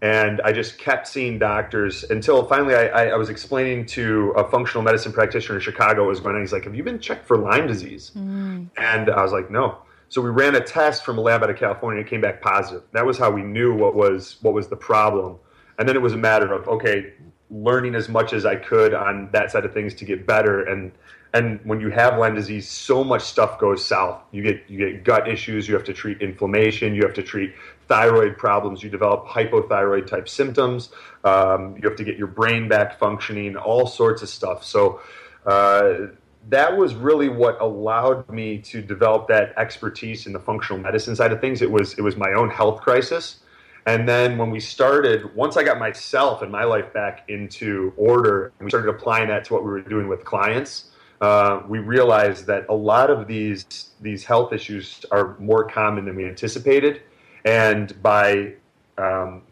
And 0.00 0.40
I 0.42 0.52
just 0.52 0.78
kept 0.78 1.06
seeing 1.06 1.38
doctors 1.38 2.04
until 2.04 2.44
finally 2.46 2.74
I, 2.74 2.86
I, 2.86 3.04
I 3.08 3.16
was 3.16 3.28
explaining 3.28 3.86
to 3.86 4.32
a 4.36 4.50
functional 4.50 4.82
medicine 4.82 5.12
practitioner 5.12 5.58
in 5.58 5.62
Chicago 5.62 6.02
what 6.02 6.08
was 6.08 6.20
going 6.20 6.34
on. 6.34 6.40
He's 6.40 6.52
like, 6.52 6.64
"Have 6.64 6.74
you 6.74 6.84
been 6.84 6.98
checked 6.98 7.26
for 7.26 7.36
Lyme 7.36 7.66
disease?" 7.66 8.12
Mm. 8.16 8.70
And 8.76 9.10
I 9.10 9.22
was 9.22 9.32
like, 9.32 9.50
"No." 9.50 9.78
So 10.08 10.20
we 10.20 10.30
ran 10.30 10.54
a 10.54 10.60
test 10.60 11.04
from 11.04 11.18
a 11.18 11.22
lab 11.22 11.42
out 11.42 11.50
of 11.50 11.56
California. 11.56 12.00
and 12.00 12.06
It 12.06 12.10
came 12.10 12.20
back 12.20 12.42
positive. 12.42 12.82
That 12.92 13.06
was 13.06 13.16
how 13.16 13.30
we 13.30 13.42
knew 13.42 13.74
what 13.74 13.94
was 13.94 14.38
what 14.42 14.54
was 14.54 14.68
the 14.68 14.76
problem 14.76 15.38
and 15.78 15.88
then 15.88 15.96
it 15.96 16.02
was 16.02 16.12
a 16.12 16.18
matter 16.18 16.52
of 16.52 16.68
okay 16.68 17.12
learning 17.52 17.94
as 17.94 18.08
much 18.08 18.32
as 18.32 18.46
i 18.46 18.56
could 18.56 18.94
on 18.94 19.28
that 19.32 19.50
side 19.50 19.64
of 19.64 19.74
things 19.74 19.94
to 19.94 20.04
get 20.04 20.26
better. 20.26 20.62
And 20.62 20.90
and 21.34 21.60
when 21.64 21.80
you 21.80 21.90
have 21.90 22.18
lyme 22.18 22.34
disease 22.34 22.68
so 22.68 23.04
much 23.04 23.22
stuff 23.22 23.58
goes 23.58 23.84
south. 23.84 24.20
You 24.32 24.42
get 24.42 24.62
you 24.68 24.78
get 24.78 25.04
gut 25.04 25.28
issues 25.28 25.68
you 25.68 25.74
have 25.74 25.84
to 25.84 25.92
treat 25.92 26.20
inflammation 26.22 26.94
you 26.94 27.02
have 27.02 27.14
to 27.14 27.22
treat 27.22 27.54
thyroid 27.88 28.38
problems 28.38 28.82
you 28.82 28.88
develop 28.88 29.26
hypothyroid 29.26 30.06
type 30.06 30.28
symptoms 30.28 30.90
um, 31.24 31.76
you 31.80 31.88
have 31.88 31.96
to 31.98 32.04
get 32.04 32.16
your 32.16 32.26
brain 32.26 32.68
back 32.68 32.98
functioning 32.98 33.56
all 33.56 33.86
sorts 33.86 34.22
of 34.22 34.28
stuff. 34.28 34.64
So 34.64 35.00
uh, 35.46 36.06
that 36.48 36.76
was 36.76 36.94
really 36.94 37.28
what 37.28 37.60
allowed 37.60 38.28
me 38.30 38.58
to 38.58 38.82
develop 38.82 39.28
that 39.28 39.54
expertise 39.58 40.26
in 40.26 40.32
the 40.32 40.40
functional 40.40 40.82
medicine 40.82 41.14
side 41.14 41.32
of 41.32 41.40
things. 41.40 41.62
It 41.62 41.70
was 41.70 41.94
it 41.98 42.02
was 42.02 42.16
my 42.16 42.32
own 42.32 42.50
health 42.50 42.80
crisis 42.80 43.41
and 43.86 44.08
then 44.08 44.38
when 44.38 44.50
we 44.50 44.60
started, 44.60 45.34
once 45.34 45.56
I 45.56 45.64
got 45.64 45.78
myself 45.78 46.42
and 46.42 46.52
my 46.52 46.64
life 46.64 46.92
back 46.92 47.24
into 47.28 47.92
order, 47.96 48.52
and 48.58 48.64
we 48.64 48.70
started 48.70 48.88
applying 48.88 49.28
that 49.28 49.44
to 49.46 49.54
what 49.54 49.64
we 49.64 49.70
were 49.70 49.80
doing 49.80 50.08
with 50.08 50.24
clients, 50.24 50.90
uh, 51.20 51.62
we 51.68 51.78
realized 51.78 52.46
that 52.46 52.66
a 52.68 52.74
lot 52.74 53.10
of 53.10 53.26
these 53.26 53.90
these 54.00 54.24
health 54.24 54.52
issues 54.52 55.04
are 55.10 55.36
more 55.38 55.64
common 55.64 56.04
than 56.04 56.16
we 56.16 56.26
anticipated. 56.26 57.02
And 57.44 58.00
by 58.02 58.54
um, 58.98 59.42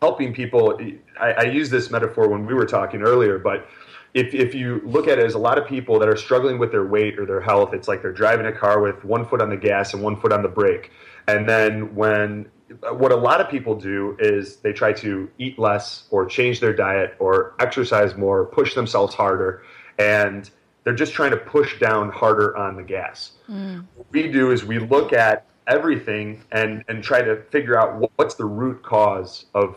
helping 0.00 0.34
people, 0.34 0.78
I, 1.20 1.32
I 1.32 1.42
use 1.44 1.70
this 1.70 1.90
metaphor 1.90 2.28
when 2.28 2.46
we 2.46 2.54
were 2.54 2.66
talking 2.66 3.02
earlier, 3.02 3.38
but 3.38 3.68
if, 4.14 4.32
if 4.32 4.54
you 4.54 4.80
look 4.84 5.08
at 5.08 5.18
it 5.18 5.24
as 5.24 5.34
a 5.34 5.38
lot 5.38 5.58
of 5.58 5.66
people 5.66 5.98
that 5.98 6.08
are 6.08 6.16
struggling 6.16 6.58
with 6.58 6.70
their 6.70 6.86
weight 6.86 7.18
or 7.18 7.26
their 7.26 7.40
health, 7.40 7.74
it's 7.74 7.88
like 7.88 8.00
they're 8.00 8.12
driving 8.12 8.46
a 8.46 8.52
car 8.52 8.80
with 8.80 9.04
one 9.04 9.24
foot 9.26 9.42
on 9.42 9.50
the 9.50 9.56
gas 9.56 9.92
and 9.92 10.02
one 10.02 10.16
foot 10.20 10.32
on 10.32 10.42
the 10.42 10.48
brake. 10.48 10.92
And 11.26 11.48
then 11.48 11.94
when 11.96 12.46
what 12.68 13.12
a 13.12 13.16
lot 13.16 13.40
of 13.40 13.48
people 13.48 13.74
do 13.74 14.16
is 14.18 14.56
they 14.56 14.72
try 14.72 14.92
to 14.92 15.30
eat 15.38 15.58
less 15.58 16.04
or 16.10 16.24
change 16.26 16.60
their 16.60 16.72
diet 16.72 17.14
or 17.18 17.54
exercise 17.60 18.16
more, 18.16 18.46
push 18.46 18.74
themselves 18.74 19.14
harder, 19.14 19.62
and 19.98 20.50
they're 20.82 20.94
just 20.94 21.12
trying 21.12 21.30
to 21.30 21.36
push 21.36 21.78
down 21.78 22.10
harder 22.10 22.56
on 22.56 22.76
the 22.76 22.82
gas. 22.82 23.32
Mm. 23.48 23.86
What 23.94 24.06
we 24.10 24.30
do 24.30 24.50
is 24.50 24.64
we 24.64 24.78
look 24.78 25.12
at 25.12 25.46
everything 25.66 26.42
and, 26.52 26.84
and 26.88 27.02
try 27.02 27.22
to 27.22 27.42
figure 27.50 27.78
out 27.78 28.10
what's 28.16 28.34
the 28.34 28.44
root 28.44 28.82
cause 28.82 29.46
of 29.54 29.76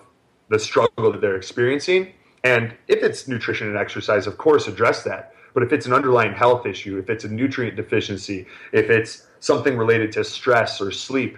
the 0.49 0.59
struggle 0.59 1.11
that 1.11 1.21
they're 1.21 1.37
experiencing. 1.37 2.13
And 2.43 2.73
if 2.87 3.03
it's 3.03 3.27
nutrition 3.27 3.67
and 3.67 3.77
exercise, 3.77 4.27
of 4.27 4.37
course, 4.37 4.67
address 4.67 5.03
that. 5.03 5.33
But 5.53 5.63
if 5.63 5.73
it's 5.73 5.85
an 5.85 5.93
underlying 5.93 6.33
health 6.33 6.65
issue, 6.65 6.97
if 6.99 7.09
it's 7.09 7.23
a 7.23 7.29
nutrient 7.29 7.75
deficiency, 7.75 8.45
if 8.73 8.89
it's 8.89 9.27
something 9.39 9.77
related 9.77 10.11
to 10.13 10.23
stress 10.23 10.79
or 10.79 10.91
sleep, 10.91 11.37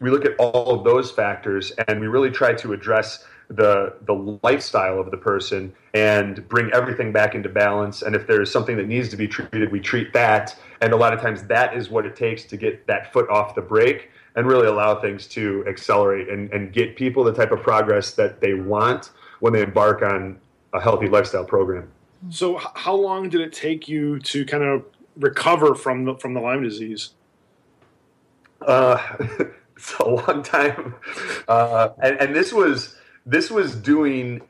we 0.00 0.10
look 0.10 0.24
at 0.24 0.34
all 0.38 0.78
of 0.78 0.84
those 0.84 1.10
factors 1.10 1.72
and 1.88 2.00
we 2.00 2.06
really 2.06 2.30
try 2.30 2.52
to 2.54 2.72
address 2.72 3.24
the 3.48 3.94
the 4.06 4.38
lifestyle 4.42 4.98
of 4.98 5.10
the 5.10 5.16
person 5.16 5.72
and 5.92 6.48
bring 6.48 6.72
everything 6.72 7.12
back 7.12 7.34
into 7.34 7.48
balance 7.48 8.00
and 8.00 8.16
if 8.16 8.26
there's 8.26 8.50
something 8.50 8.76
that 8.76 8.88
needs 8.88 9.10
to 9.10 9.18
be 9.18 9.28
treated 9.28 9.70
we 9.70 9.78
treat 9.78 10.14
that 10.14 10.56
and 10.80 10.94
a 10.94 10.96
lot 10.96 11.12
of 11.12 11.20
times 11.20 11.42
that 11.44 11.76
is 11.76 11.90
what 11.90 12.06
it 12.06 12.16
takes 12.16 12.44
to 12.44 12.56
get 12.56 12.86
that 12.86 13.12
foot 13.12 13.28
off 13.28 13.54
the 13.54 13.60
brake 13.60 14.10
and 14.34 14.46
really 14.46 14.66
allow 14.66 15.00
things 15.00 15.26
to 15.28 15.64
accelerate 15.68 16.28
and, 16.28 16.50
and 16.52 16.72
get 16.72 16.96
people 16.96 17.22
the 17.22 17.32
type 17.32 17.52
of 17.52 17.62
progress 17.62 18.12
that 18.12 18.40
they 18.40 18.54
want 18.54 19.10
when 19.40 19.52
they 19.52 19.62
embark 19.62 20.02
on 20.02 20.38
a 20.72 20.80
healthy 20.80 21.08
lifestyle 21.08 21.44
program. 21.44 21.88
So, 22.30 22.58
how 22.74 22.94
long 22.94 23.28
did 23.28 23.40
it 23.40 23.52
take 23.52 23.88
you 23.88 24.18
to 24.20 24.44
kind 24.44 24.64
of 24.64 24.84
recover 25.16 25.74
from 25.74 26.04
the 26.04 26.14
from 26.16 26.34
the 26.34 26.40
Lyme 26.40 26.62
disease? 26.62 27.10
Uh, 28.60 28.98
it's 29.76 29.94
a 30.00 30.08
long 30.08 30.42
time, 30.42 30.94
uh, 31.48 31.90
and, 32.02 32.16
and 32.20 32.36
this 32.36 32.52
was 32.52 32.96
this 33.26 33.50
was 33.50 33.74
doing 33.74 34.42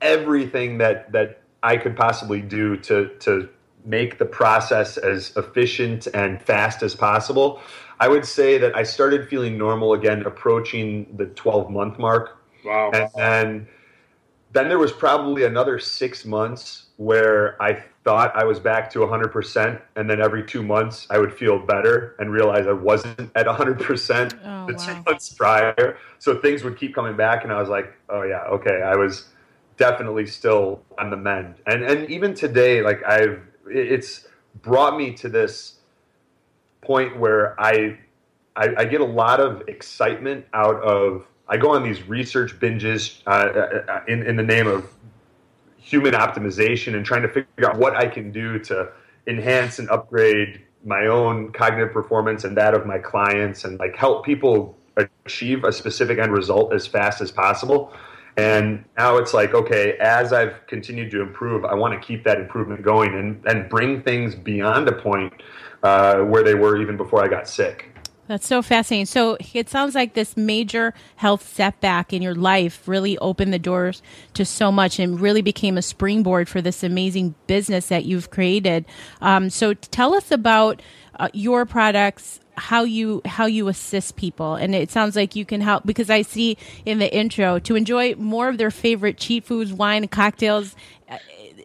everything 0.00 0.78
that 0.78 1.12
that 1.12 1.42
I 1.62 1.76
could 1.76 1.96
possibly 1.96 2.40
do 2.40 2.76
to 2.78 3.08
to 3.20 3.48
make 3.84 4.18
the 4.18 4.24
process 4.24 4.96
as 4.96 5.36
efficient 5.36 6.06
and 6.14 6.40
fast 6.42 6.82
as 6.82 6.94
possible. 6.94 7.60
I 8.00 8.08
would 8.08 8.24
say 8.24 8.58
that 8.58 8.74
I 8.74 8.82
started 8.82 9.28
feeling 9.28 9.58
normal 9.58 9.92
again, 9.92 10.22
approaching 10.22 11.06
the 11.16 11.26
12 11.26 11.70
month 11.70 11.98
mark. 11.98 12.38
Wow. 12.64 12.90
And, 12.92 13.10
and 13.16 13.66
then 14.52 14.68
there 14.68 14.78
was 14.78 14.92
probably 14.92 15.44
another 15.44 15.78
six 15.78 16.24
months 16.24 16.83
where 16.96 17.60
I 17.62 17.82
thought 18.04 18.34
I 18.36 18.44
was 18.44 18.60
back 18.60 18.90
to 18.92 19.00
100%. 19.00 19.80
And 19.96 20.08
then 20.08 20.20
every 20.20 20.44
two 20.44 20.62
months, 20.62 21.06
I 21.10 21.18
would 21.18 21.32
feel 21.32 21.58
better 21.58 22.14
and 22.18 22.30
realize 22.32 22.66
I 22.66 22.72
wasn't 22.72 23.30
at 23.34 23.46
100% 23.46 24.34
Oh, 24.44 24.66
the 24.66 24.74
two 24.74 24.92
wow. 24.92 25.02
months 25.06 25.32
prior. 25.34 25.96
So 26.18 26.38
things 26.40 26.62
would 26.64 26.76
keep 26.78 26.94
coming 26.94 27.16
back. 27.16 27.44
And 27.44 27.52
I 27.52 27.60
was 27.60 27.68
like, 27.68 27.94
oh, 28.08 28.22
yeah, 28.22 28.42
okay. 28.44 28.82
I 28.82 28.96
was 28.96 29.28
definitely 29.76 30.26
still 30.26 30.82
on 30.98 31.10
the 31.10 31.16
mend. 31.16 31.56
And, 31.66 31.82
and 31.84 32.08
even 32.10 32.34
today, 32.34 32.82
like 32.82 33.02
I've, 33.04 33.40
it's 33.66 34.28
brought 34.62 34.96
me 34.96 35.12
to 35.14 35.28
this 35.28 35.76
point 36.82 37.18
where 37.18 37.58
I, 37.60 37.98
I, 38.56 38.74
I 38.78 38.84
get 38.84 39.00
a 39.00 39.06
lot 39.06 39.40
of 39.40 39.62
excitement 39.68 40.46
out 40.54 40.76
of. 40.82 41.26
I 41.48 41.58
go 41.58 41.72
on 41.74 41.82
these 41.82 42.02
research 42.08 42.58
binges 42.58 43.20
uh, 43.26 43.30
uh, 43.30 44.00
in 44.08 44.22
in 44.26 44.36
the 44.36 44.42
name 44.42 44.66
of 44.66 44.88
human 45.84 46.14
optimization 46.14 46.96
and 46.96 47.04
trying 47.04 47.20
to 47.22 47.28
figure 47.28 47.68
out 47.68 47.76
what 47.76 47.94
I 47.94 48.06
can 48.06 48.32
do 48.32 48.58
to 48.60 48.90
enhance 49.26 49.78
and 49.78 49.88
upgrade 49.90 50.62
my 50.82 51.06
own 51.06 51.52
cognitive 51.52 51.92
performance 51.92 52.44
and 52.44 52.56
that 52.56 52.72
of 52.74 52.86
my 52.86 52.98
clients 52.98 53.64
and 53.64 53.78
like 53.78 53.94
help 53.94 54.24
people 54.24 54.76
achieve 54.96 55.64
a 55.64 55.72
specific 55.72 56.18
end 56.18 56.32
result 56.32 56.72
as 56.72 56.86
fast 56.86 57.20
as 57.20 57.30
possible. 57.30 57.92
And 58.36 58.84
now 58.96 59.18
it's 59.18 59.34
like, 59.34 59.54
okay, 59.54 59.96
as 60.00 60.32
I've 60.32 60.66
continued 60.66 61.10
to 61.12 61.20
improve, 61.20 61.64
I 61.64 61.74
want 61.74 62.00
to 62.00 62.04
keep 62.04 62.24
that 62.24 62.40
improvement 62.40 62.82
going 62.82 63.14
and, 63.14 63.44
and 63.46 63.68
bring 63.68 64.02
things 64.02 64.34
beyond 64.34 64.88
a 64.88 64.92
point 64.92 65.34
uh, 65.82 66.20
where 66.20 66.42
they 66.42 66.54
were 66.54 66.80
even 66.80 66.96
before 66.96 67.22
I 67.22 67.28
got 67.28 67.46
sick. 67.46 67.93
That's 68.26 68.46
so 68.46 68.62
fascinating. 68.62 69.06
So 69.06 69.36
it 69.52 69.68
sounds 69.68 69.94
like 69.94 70.14
this 70.14 70.36
major 70.36 70.94
health 71.16 71.46
setback 71.46 72.12
in 72.12 72.22
your 72.22 72.34
life 72.34 72.88
really 72.88 73.18
opened 73.18 73.52
the 73.52 73.58
doors 73.58 74.02
to 74.34 74.44
so 74.44 74.72
much 74.72 74.98
and 74.98 75.20
really 75.20 75.42
became 75.42 75.76
a 75.76 75.82
springboard 75.82 76.48
for 76.48 76.62
this 76.62 76.82
amazing 76.82 77.34
business 77.46 77.88
that 77.88 78.06
you've 78.06 78.30
created. 78.30 78.86
Um, 79.20 79.50
so 79.50 79.74
tell 79.74 80.14
us 80.14 80.30
about 80.30 80.80
uh, 81.20 81.28
your 81.34 81.66
products, 81.66 82.40
how 82.56 82.84
you 82.84 83.20
how 83.26 83.46
you 83.46 83.68
assist 83.68 84.16
people, 84.16 84.54
and 84.54 84.74
it 84.74 84.90
sounds 84.90 85.16
like 85.16 85.36
you 85.36 85.44
can 85.44 85.60
help 85.60 85.84
because 85.84 86.08
I 86.08 86.22
see 86.22 86.56
in 86.86 86.98
the 87.00 87.12
intro 87.14 87.58
to 87.60 87.74
enjoy 87.76 88.14
more 88.14 88.48
of 88.48 88.58
their 88.58 88.70
favorite 88.70 89.18
cheat 89.18 89.44
foods, 89.44 89.72
wine, 89.72 90.02
and 90.04 90.10
cocktails. 90.10 90.74
uh, 91.08 91.18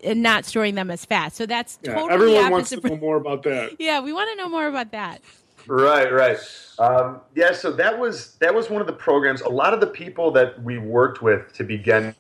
And 0.04 0.22
not 0.24 0.46
storing 0.46 0.76
them 0.76 0.90
as 0.92 1.06
fast, 1.06 1.36
so 1.36 1.46
that's 1.46 1.78
Yeah, 1.82 1.94
totally 1.94 2.14
everyone 2.14 2.52
wants 2.52 2.70
to 2.72 2.80
know 2.88 2.96
more 2.98 3.18
about 3.18 3.44
that. 3.44 3.72
yeah, 3.80 4.00
we 4.02 4.14
want 4.14 4.30
to 4.32 4.36
know 4.36 4.50
more 4.50 4.68
about 4.68 4.92
that. 4.92 5.22
Right, 5.70 6.12
right. 6.12 6.38
Um, 6.80 7.22
yeah, 7.36 7.52
so 7.52 7.72
that 7.74 8.00
was 8.00 8.36
that 8.38 8.56
was 8.56 8.72
one 8.72 8.82
of 8.82 8.88
the 8.88 8.94
programs. 8.94 9.42
A 9.42 9.50
lot 9.50 9.72
of 9.74 9.80
the 9.80 9.88
people 9.88 10.32
that 10.32 10.62
we 10.64 10.80
worked 10.80 11.22
with 11.22 11.54
to 11.54 11.64
begin 11.64 12.16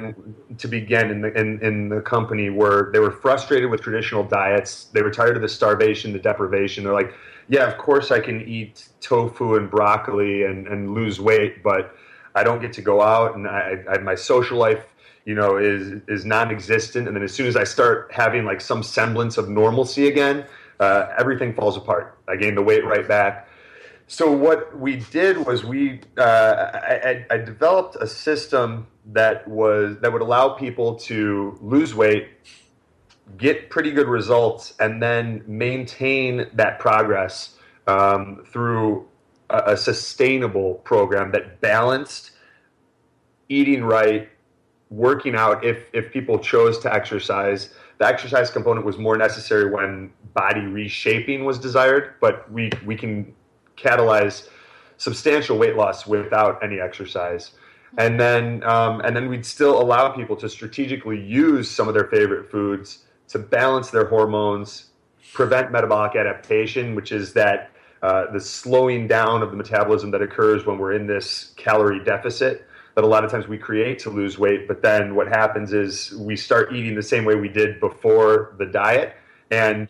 to 0.56 0.68
begin 0.68 1.10
in 1.10 1.22
the 1.22 1.34
in, 1.34 1.60
in 1.62 1.89
the 1.89 2.01
company 2.01 2.51
were 2.51 2.91
they 2.94 3.00
were 3.00 3.12
frustrated 3.12 3.72
with 3.72 3.82
traditional 3.82 4.24
diets. 4.24 4.86
They 4.94 5.01
were 5.01 5.10
tired 5.10 5.36
of 5.36 5.41
the 5.41 5.50
starvation, 5.50 6.13
the 6.13 6.20
deprivation. 6.20 6.84
They're 6.84 6.94
like, 6.94 7.15
yeah, 7.48 7.68
of 7.68 7.79
course 7.79 8.12
I 8.12 8.20
can 8.20 8.48
eat 8.48 8.88
tofu 9.01 9.56
and 9.56 9.72
broccoli 9.72 10.44
and, 10.44 10.68
and 10.68 10.94
lose 10.94 11.20
weight, 11.20 11.63
but 11.63 11.96
I 12.36 12.44
don't 12.44 12.62
get 12.62 12.74
to 12.74 12.82
go 12.84 13.01
out 13.01 13.36
and 13.36 13.48
I, 13.48 13.84
I 13.89 13.98
my 13.98 14.15
social 14.15 14.60
life 14.60 14.86
you 15.25 15.34
know 15.34 15.58
is 15.58 16.01
is 16.08 16.24
non-existent 16.24 17.08
and 17.08 17.15
then 17.15 17.24
as 17.24 17.34
soon 17.34 17.46
as 17.46 17.58
i 17.58 17.63
start 17.63 18.10
having 18.10 18.46
like 18.46 18.62
some 18.62 18.82
semblance 18.82 19.38
of 19.38 19.50
normalcy 19.50 20.08
again 20.08 20.46
uh, 20.80 21.08
everything 21.18 21.54
falls 21.54 21.78
apart. 21.78 22.18
I 22.28 22.36
gain 22.36 22.56
the 22.56 22.62
weight 22.62 22.86
right 22.86 23.08
back. 23.08 23.48
So 24.08 24.32
what 24.32 24.78
we 24.78 24.98
did 25.12 25.46
was 25.46 25.64
we 25.64 26.02
uh, 26.18 26.22
I, 26.22 27.26
I 27.30 27.36
I 27.36 27.38
developed 27.38 27.96
a 28.00 28.08
system 28.08 28.88
that 29.08 29.48
was 29.48 29.98
that 30.02 30.12
would 30.12 30.22
allow 30.22 30.50
people 30.50 30.96
to 30.96 31.58
lose 31.62 31.94
weight 31.94 32.28
get 33.38 33.70
pretty 33.70 33.92
good 33.92 34.08
results 34.08 34.74
and 34.80 35.02
then 35.02 35.44
maintain 35.46 36.48
that 36.54 36.80
progress 36.80 37.56
um, 37.88 38.44
through 38.48 39.08
a, 39.50 39.74
a 39.74 39.78
sustainable 39.78 40.76
program 40.76 41.32
that 41.32 41.62
balanced 41.62 42.32
eating 43.50 43.84
right 43.84 44.30
working 44.90 45.36
out 45.36 45.64
if 45.64 45.90
if 45.94 46.12
people 46.12 46.40
chose 46.40 46.80
to 46.80 46.94
exercise. 46.94 47.74
The 48.00 48.06
exercise 48.06 48.50
component 48.50 48.86
was 48.86 48.98
more 48.98 49.18
necessary 49.18 49.70
when 49.70 50.12
body 50.39 50.62
reshaping 50.62 51.43
was 51.43 51.58
desired 51.60 52.13
but 52.22 52.50
we 52.51 52.69
we 52.86 52.96
can 52.96 53.34
catalyze 53.75 54.48
substantial 54.98 55.58
weight 55.58 55.75
loss 55.75 56.08
without 56.08 56.63
any 56.63 56.79
exercise 56.79 57.51
and 57.98 58.19
then 58.19 58.63
um, 58.63 59.01
and 59.01 59.15
then 59.15 59.27
we'd 59.27 59.46
still 59.46 59.81
allow 59.81 60.10
people 60.10 60.36
to 60.36 60.48
strategically 60.48 61.19
use 61.19 61.69
some 61.69 61.88
of 61.89 61.93
their 61.93 62.08
favorite 62.08 62.50
foods 62.50 63.05
to 63.27 63.38
balance 63.38 63.89
their 63.89 64.05
hormones 64.05 64.91
prevent 65.34 65.72
metabolic 65.72 66.15
adaptation 66.15 66.96
which 66.96 67.12
is 67.12 67.34
that 67.34 67.72
uh, 68.01 68.31
the 68.31 68.39
slowing 68.39 69.08
down 69.08 69.43
of 69.43 69.51
the 69.51 69.58
metabolism 69.58 70.10
that 70.12 70.22
occurs 70.22 70.65
when 70.65 70.77
we're 70.77 70.93
in 70.93 71.05
this 71.05 71.53
calorie 71.58 72.03
deficit 72.03 72.65
that 72.96 73.03
a 73.03 73.08
lot 73.08 73.24
of 73.25 73.31
times 73.31 73.48
we 73.48 73.58
create 73.58 74.00
to 74.00 74.10
lose 74.10 74.38
weight. 74.38 74.67
But 74.67 74.81
then 74.81 75.15
what 75.15 75.27
happens 75.27 75.74
is 75.74 76.13
we 76.17 76.36
start 76.36 76.74
eating 76.74 76.96
the 76.96 77.03
same 77.03 77.25
way 77.25 77.36
we 77.36 77.50
did 77.50 77.79
before 77.79 78.55
the 78.58 78.65
diet, 78.65 79.15
and 79.51 79.88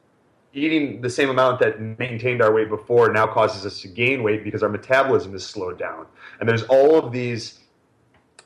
eating 0.53 1.01
the 1.01 1.09
same 1.09 1.29
amount 1.29 1.59
that 1.59 1.79
maintained 1.99 2.41
our 2.41 2.53
weight 2.53 2.69
before 2.69 3.11
now 3.11 3.27
causes 3.27 3.65
us 3.65 3.81
to 3.81 3.87
gain 3.87 4.23
weight 4.23 4.43
because 4.43 4.63
our 4.63 4.69
metabolism 4.69 5.35
is 5.35 5.45
slowed 5.45 5.77
down. 5.77 6.05
And 6.39 6.49
there's 6.49 6.63
all 6.63 6.97
of 6.97 7.11
these 7.11 7.59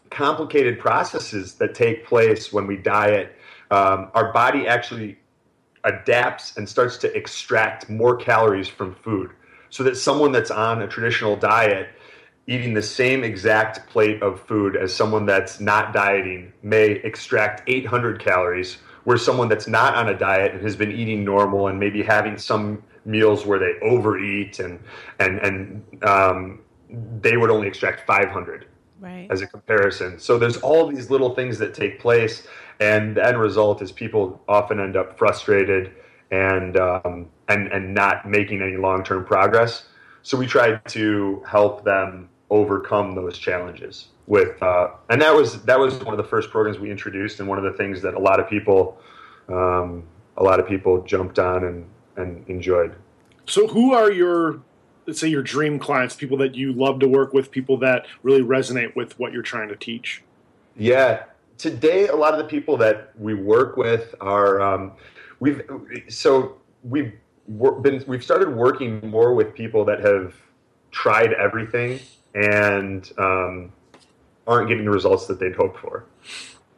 complicated 0.10 0.80
processes 0.80 1.56
that 1.56 1.74
take 1.74 2.06
place 2.06 2.52
when 2.52 2.68
we 2.68 2.78
diet. 2.78 3.36
Um, 3.72 4.12
our 4.14 4.32
body 4.34 4.68
actually 4.68 5.18
adapts 5.84 6.58
and 6.58 6.68
starts 6.68 6.98
to 6.98 7.16
extract 7.16 7.90
more 7.90 8.16
calories 8.16 8.68
from 8.68 8.94
food 8.96 9.32
so 9.70 9.84
that 9.84 9.98
someone 9.98 10.32
that's 10.32 10.52
on 10.52 10.82
a 10.82 10.88
traditional 10.88 11.36
diet 11.36 11.90
eating 12.46 12.74
the 12.74 12.82
same 12.82 13.24
exact 13.24 13.88
plate 13.90 14.22
of 14.22 14.40
food 14.42 14.76
as 14.76 14.94
someone 14.94 15.26
that's 15.26 15.60
not 15.60 15.94
dieting 15.94 16.52
may 16.62 16.92
extract 16.92 17.64
800 17.68 18.20
calories 18.20 18.78
where 19.04 19.18
someone 19.18 19.50
that's 19.50 19.68
not 19.68 19.96
on 19.96 20.10
a 20.10 20.18
diet 20.18 20.54
and 20.54 20.62
has 20.62 20.76
been 20.76 20.92
eating 20.92 21.24
normal 21.24 21.68
and 21.68 21.80
maybe 21.80 22.02
having 22.02 22.38
some 22.38 22.82
meals 23.06 23.46
where 23.46 23.60
they 23.60 23.74
overeat 23.82 24.60
and 24.60 24.80
and 25.20 25.40
and 25.40 26.04
um, 26.04 26.60
they 27.22 27.38
would 27.38 27.50
only 27.50 27.68
extract 27.68 28.06
500 28.06 28.68
Right. 29.00 29.28
as 29.30 29.42
a 29.42 29.48
comparison. 29.48 30.18
So 30.18 30.38
there's 30.38 30.58
all 30.58 30.88
these 30.88 31.10
little 31.10 31.36
things 31.36 31.58
that 31.58 31.74
take 31.74 32.00
place, 32.00 32.48
and 32.80 33.18
the 33.18 33.28
end 33.28 33.38
result 33.38 33.82
is 33.82 33.92
people 33.92 34.42
often 34.48 34.80
end 34.80 34.96
up 34.96 35.18
frustrated 35.18 35.92
and 36.32 36.78
um, 36.78 37.30
and 37.50 37.68
and 37.68 37.94
not 37.94 38.26
making 38.30 38.62
any 38.62 38.78
long 38.78 39.04
term 39.04 39.26
progress. 39.26 39.88
So 40.22 40.38
we 40.38 40.48
tried 40.48 40.86
to 40.86 41.44
help 41.46 41.84
them 41.84 42.30
overcome 42.50 43.14
those 43.14 43.38
challenges 43.38 44.08
with, 44.28 44.62
uh, 44.64 44.90
and 45.10 45.22
that 45.22 45.34
was 45.34 45.62
that 45.64 45.80
was 45.80 45.96
one 46.04 46.14
of 46.14 46.18
the 46.18 46.30
first 46.30 46.50
programs 46.50 46.80
we 46.80 46.90
introduced, 46.90 47.40
and 47.40 47.50
one 47.50 47.58
of 47.58 47.64
the 47.64 47.74
things 47.74 48.02
that 48.02 48.14
a 48.14 48.20
lot 48.20 48.40
of 48.40 48.50
people 48.50 48.98
um, 49.50 50.04
a 50.38 50.44
lot 50.44 50.60
of 50.60 50.68
people 50.68 51.02
jumped 51.04 51.40
on 51.40 51.64
and 51.66 51.86
and 52.16 52.48
enjoyed. 52.48 52.96
So, 53.46 53.68
who 53.68 53.94
are 53.94 54.12
your, 54.12 54.62
let's 55.06 55.20
say, 55.20 55.28
your 55.28 55.44
dream 55.44 55.80
clients? 55.80 56.16
People 56.16 56.38
that 56.38 56.56
you 56.56 56.74
love 56.74 57.00
to 57.00 57.08
work 57.08 57.34
with, 57.34 57.52
people 57.52 57.78
that 57.78 58.06
really 58.22 58.42
resonate 58.42 58.96
with 58.96 59.18
what 59.20 59.34
you're 59.34 59.42
trying 59.42 59.70
to 59.70 59.76
teach. 59.76 60.24
Yeah. 60.78 61.24
Today, 61.58 62.08
a 62.08 62.16
lot 62.16 62.34
of 62.34 62.40
the 62.40 62.46
people 62.46 62.78
that 62.78 63.12
we 63.18 63.34
work 63.34 63.78
with 63.78 64.16
are 64.22 64.62
um, 64.62 64.94
we've 65.40 65.62
so 66.08 66.58
we've 66.84 67.14
been 67.82 68.04
we've 68.08 68.24
started 68.24 68.50
working 68.50 69.08
more 69.08 69.34
with 69.34 69.54
people 69.54 69.86
that 69.86 70.00
have 70.00 70.34
tried 70.92 71.34
everything 71.34 72.00
and 72.34 73.12
um, 73.18 73.72
aren't 74.48 74.68
getting 74.68 74.86
the 74.86 74.92
results 74.92 75.28
that 75.28 75.40
they'd 75.40 75.56
hoped 75.56 75.80
for. 75.80 76.06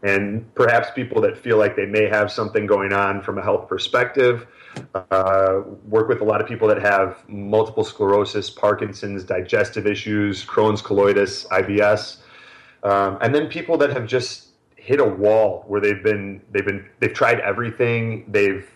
and 0.04 0.54
perhaps 0.54 0.90
people 0.94 1.20
that 1.22 1.36
feel 1.38 1.58
like 1.58 1.76
they 1.76 1.86
may 1.86 2.08
have 2.08 2.32
something 2.32 2.66
going 2.68 2.94
on 2.94 3.22
from 3.24 3.38
a 3.40 3.42
health 3.42 3.68
perspective. 3.68 4.46
Uh, 5.10 5.62
work 5.88 6.08
with 6.08 6.22
a 6.22 6.24
lot 6.24 6.42
of 6.42 6.48
people 6.48 6.68
that 6.68 6.82
have 6.82 7.24
multiple 7.28 7.84
sclerosis, 7.84 8.50
Parkinson's, 8.50 9.24
digestive 9.24 9.88
issues, 9.88 10.46
Crohn's 10.46 10.82
colitis, 10.82 11.48
IBS, 11.48 12.18
um, 12.84 13.18
and 13.22 13.34
then 13.34 13.48
people 13.48 13.78
that 13.78 13.90
have 13.92 14.06
just 14.06 14.50
hit 14.76 15.00
a 15.00 15.06
wall 15.06 15.64
where 15.68 15.82
they've 15.82 16.04
been 16.04 16.42
they've 16.52 16.66
been 16.66 16.86
they've 17.00 17.14
tried 17.14 17.40
everything. 17.40 18.26
They've 18.28 18.70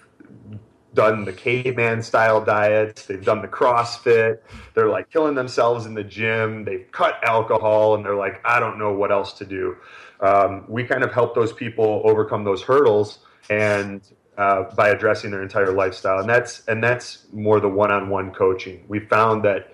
done 0.94 1.24
the 1.24 1.34
caveman 1.34 2.02
style 2.02 2.44
diets, 2.44 3.06
they've 3.06 3.24
done 3.24 3.42
the 3.42 3.48
CrossFit, 3.48 4.40
they're 4.74 4.90
like 4.90 5.10
killing 5.12 5.36
themselves 5.36 5.86
in 5.86 5.94
the 5.94 6.04
gym, 6.04 6.66
they've 6.66 6.88
cut 6.92 7.20
alcohol, 7.24 7.96
and 7.96 8.04
they're 8.04 8.16
like, 8.16 8.42
I 8.44 8.60
don't 8.60 8.80
know 8.80 8.94
what 8.94 9.12
else 9.12 9.34
to 9.34 9.46
do. 9.46 9.78
Um, 10.20 10.66
we 10.68 10.84
kind 10.84 11.04
of 11.04 11.14
help 11.14 11.36
those 11.36 11.54
people 11.54 12.02
overcome 12.04 12.44
those 12.44 12.62
hurdles 12.62 13.20
and 13.50 14.02
uh, 14.38 14.64
by 14.76 14.90
addressing 14.90 15.32
their 15.32 15.44
entire 15.44 15.72
lifestyle, 15.72 16.20
and 16.20 16.30
that's 16.30 16.66
and 16.68 16.82
that's 16.82 17.26
more 17.34 17.60
the 17.60 17.68
one-on-one 17.68 18.32
coaching. 18.32 18.84
We 18.88 19.00
found 19.00 19.44
that 19.44 19.74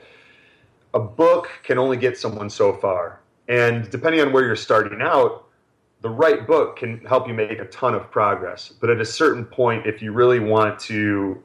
a 0.94 1.00
book 1.00 1.50
can 1.64 1.78
only 1.78 1.98
get 1.98 2.18
someone 2.18 2.50
so 2.50 2.74
far, 2.74 3.22
and 3.48 3.90
depending 3.92 4.22
on 4.22 4.34
where 4.34 4.44
you're 4.44 4.56
starting 4.56 5.02
out, 5.02 5.45
the 6.02 6.10
right 6.10 6.46
book 6.46 6.78
can 6.78 7.00
help 7.00 7.28
you 7.28 7.34
make 7.34 7.60
a 7.60 7.66
ton 7.66 7.96
of 7.96 8.12
progress. 8.12 8.70
But 8.70 8.90
at 8.90 9.02
a 9.02 9.06
certain 9.06 9.46
point, 9.46 9.88
if 9.88 10.02
you 10.02 10.12
really 10.12 10.40
want 10.40 10.80
to 10.82 11.42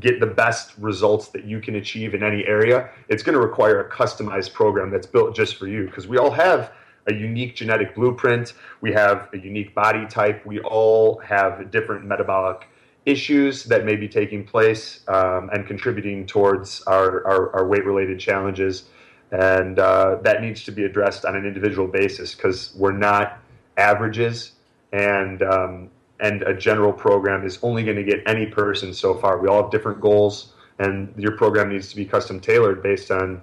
get 0.00 0.20
the 0.20 0.26
best 0.26 0.76
results 0.78 1.28
that 1.28 1.44
you 1.44 1.60
can 1.60 1.76
achieve 1.76 2.14
in 2.14 2.22
any 2.22 2.44
area, 2.46 2.90
it's 3.08 3.22
going 3.22 3.34
to 3.34 3.40
require 3.40 3.80
a 3.80 3.90
customized 3.90 4.52
program 4.52 4.90
that's 4.90 5.06
built 5.06 5.34
just 5.34 5.56
for 5.56 5.66
you 5.66 5.86
because 5.86 6.06
we 6.06 6.18
all 6.18 6.30
have 6.30 6.72
a 7.06 7.14
unique 7.14 7.54
genetic 7.54 7.94
blueprint, 7.94 8.54
we 8.80 8.92
have 8.92 9.28
a 9.32 9.38
unique 9.38 9.74
body 9.74 10.06
type, 10.06 10.44
we 10.44 10.60
all 10.60 11.18
have 11.18 11.70
different 11.70 12.04
metabolic 12.04 12.68
issues 13.06 13.64
that 13.64 13.84
may 13.84 13.94
be 13.94 14.08
taking 14.08 14.44
place 14.44 15.00
um, 15.08 15.48
and 15.52 15.66
contributing 15.66 16.26
towards 16.26 16.82
our, 16.82 17.24
our, 17.26 17.56
our 17.56 17.66
weight 17.66 17.84
related 17.84 18.18
challenges. 18.18 18.86
And 19.30 19.78
uh, 19.78 20.18
that 20.22 20.42
needs 20.42 20.64
to 20.64 20.72
be 20.72 20.84
addressed 20.84 21.24
on 21.24 21.36
an 21.36 21.46
individual 21.46 21.86
basis 21.86 22.34
because 22.34 22.74
we're 22.76 22.92
not 22.92 23.40
averages 23.76 24.52
and 24.92 25.42
um, 25.42 25.90
and 26.20 26.42
a 26.42 26.54
general 26.54 26.92
program 26.92 27.44
is 27.44 27.58
only 27.62 27.84
going 27.84 27.96
to 27.96 28.04
get 28.04 28.22
any 28.26 28.46
person 28.46 28.94
so 28.94 29.14
far. 29.14 29.38
We 29.38 29.48
all 29.48 29.62
have 29.62 29.70
different 29.70 30.00
goals, 30.00 30.54
and 30.78 31.12
your 31.16 31.36
program 31.36 31.68
needs 31.68 31.90
to 31.90 31.96
be 31.96 32.04
custom 32.04 32.40
tailored 32.40 32.82
based 32.82 33.10
on 33.10 33.42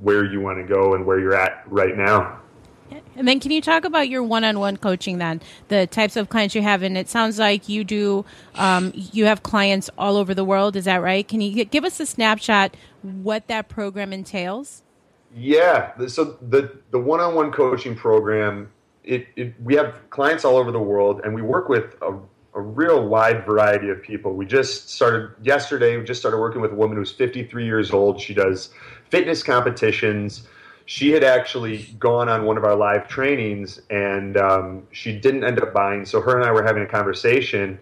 where 0.00 0.24
you 0.24 0.40
want 0.40 0.58
to 0.58 0.64
go 0.64 0.94
and 0.94 1.04
where 1.06 1.18
you're 1.18 1.34
at 1.34 1.62
right 1.66 1.96
now. 1.96 2.40
And 3.16 3.28
then, 3.28 3.38
can 3.38 3.50
you 3.50 3.60
talk 3.60 3.84
about 3.84 4.08
your 4.08 4.22
one-on-one 4.22 4.78
coaching? 4.78 5.18
Then 5.18 5.42
the 5.68 5.86
types 5.86 6.16
of 6.16 6.30
clients 6.30 6.54
you 6.54 6.62
have, 6.62 6.82
and 6.82 6.96
it 6.96 7.08
sounds 7.08 7.38
like 7.38 7.68
you 7.68 7.84
do. 7.84 8.24
Um, 8.54 8.92
you 8.94 9.26
have 9.26 9.42
clients 9.42 9.90
all 9.98 10.16
over 10.16 10.34
the 10.34 10.44
world. 10.44 10.74
Is 10.74 10.86
that 10.86 11.02
right? 11.02 11.26
Can 11.26 11.40
you 11.40 11.64
give 11.64 11.84
us 11.84 12.00
a 12.00 12.06
snapshot 12.06 12.76
what 13.02 13.46
that 13.48 13.68
program 13.68 14.12
entails? 14.12 14.82
Yeah. 15.34 15.92
So 16.06 16.38
the 16.40 16.78
the 16.90 16.98
one-on-one 16.98 17.52
coaching 17.52 17.94
program 17.94 18.70
it, 19.08 19.26
it, 19.36 19.54
we 19.62 19.74
have 19.74 19.98
clients 20.10 20.44
all 20.44 20.56
over 20.56 20.70
the 20.70 20.78
world, 20.78 21.22
and 21.24 21.34
we 21.34 21.40
work 21.40 21.68
with 21.68 21.96
a, 22.02 22.12
a, 22.54 22.60
real 22.60 23.08
wide 23.08 23.46
variety 23.46 23.88
of 23.88 24.02
people. 24.02 24.34
We 24.34 24.44
just 24.44 24.90
started 24.90 25.34
yesterday. 25.42 25.96
We 25.96 26.04
just 26.04 26.20
started 26.20 26.36
working 26.36 26.60
with 26.60 26.72
a 26.72 26.74
woman 26.74 26.98
who's 26.98 27.10
53 27.10 27.64
years 27.64 27.90
old. 27.90 28.20
She 28.20 28.34
does 28.34 28.68
fitness 29.08 29.42
competitions. 29.42 30.46
She 30.84 31.10
had 31.10 31.24
actually 31.24 31.84
gone 31.98 32.28
on 32.28 32.44
one 32.44 32.58
of 32.58 32.64
our 32.64 32.76
live 32.76 33.08
trainings, 33.08 33.80
and 33.88 34.36
um, 34.36 34.86
she 34.92 35.18
didn't 35.18 35.42
end 35.42 35.60
up 35.60 35.72
buying. 35.72 36.04
So 36.04 36.20
her 36.20 36.38
and 36.38 36.46
I 36.46 36.52
were 36.52 36.62
having 36.62 36.82
a 36.82 36.86
conversation, 36.86 37.78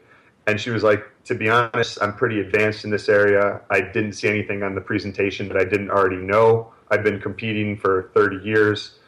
and 0.47 0.61
she 0.61 0.71
was 0.71 0.85
like, 0.85 1.05
"To 1.25 1.35
be 1.35 1.51
honest, 1.51 1.99
I'm 2.01 2.15
pretty 2.15 2.39
advanced 2.39 2.85
in 2.85 2.91
this 2.91 3.09
area. 3.09 3.61
I 3.71 3.81
didn't 3.81 4.13
see 4.13 4.29
anything 4.29 4.63
on 4.63 4.77
the 4.77 4.81
presentation 4.81 5.49
that 5.49 5.57
I 5.57 5.65
didn't 5.65 5.91
already 5.91 6.17
know. 6.17 6.73
I've 6.89 7.03
been 7.03 7.21
competing 7.21 7.77
for 7.77 8.13
30 8.15 8.45
years." 8.45 9.01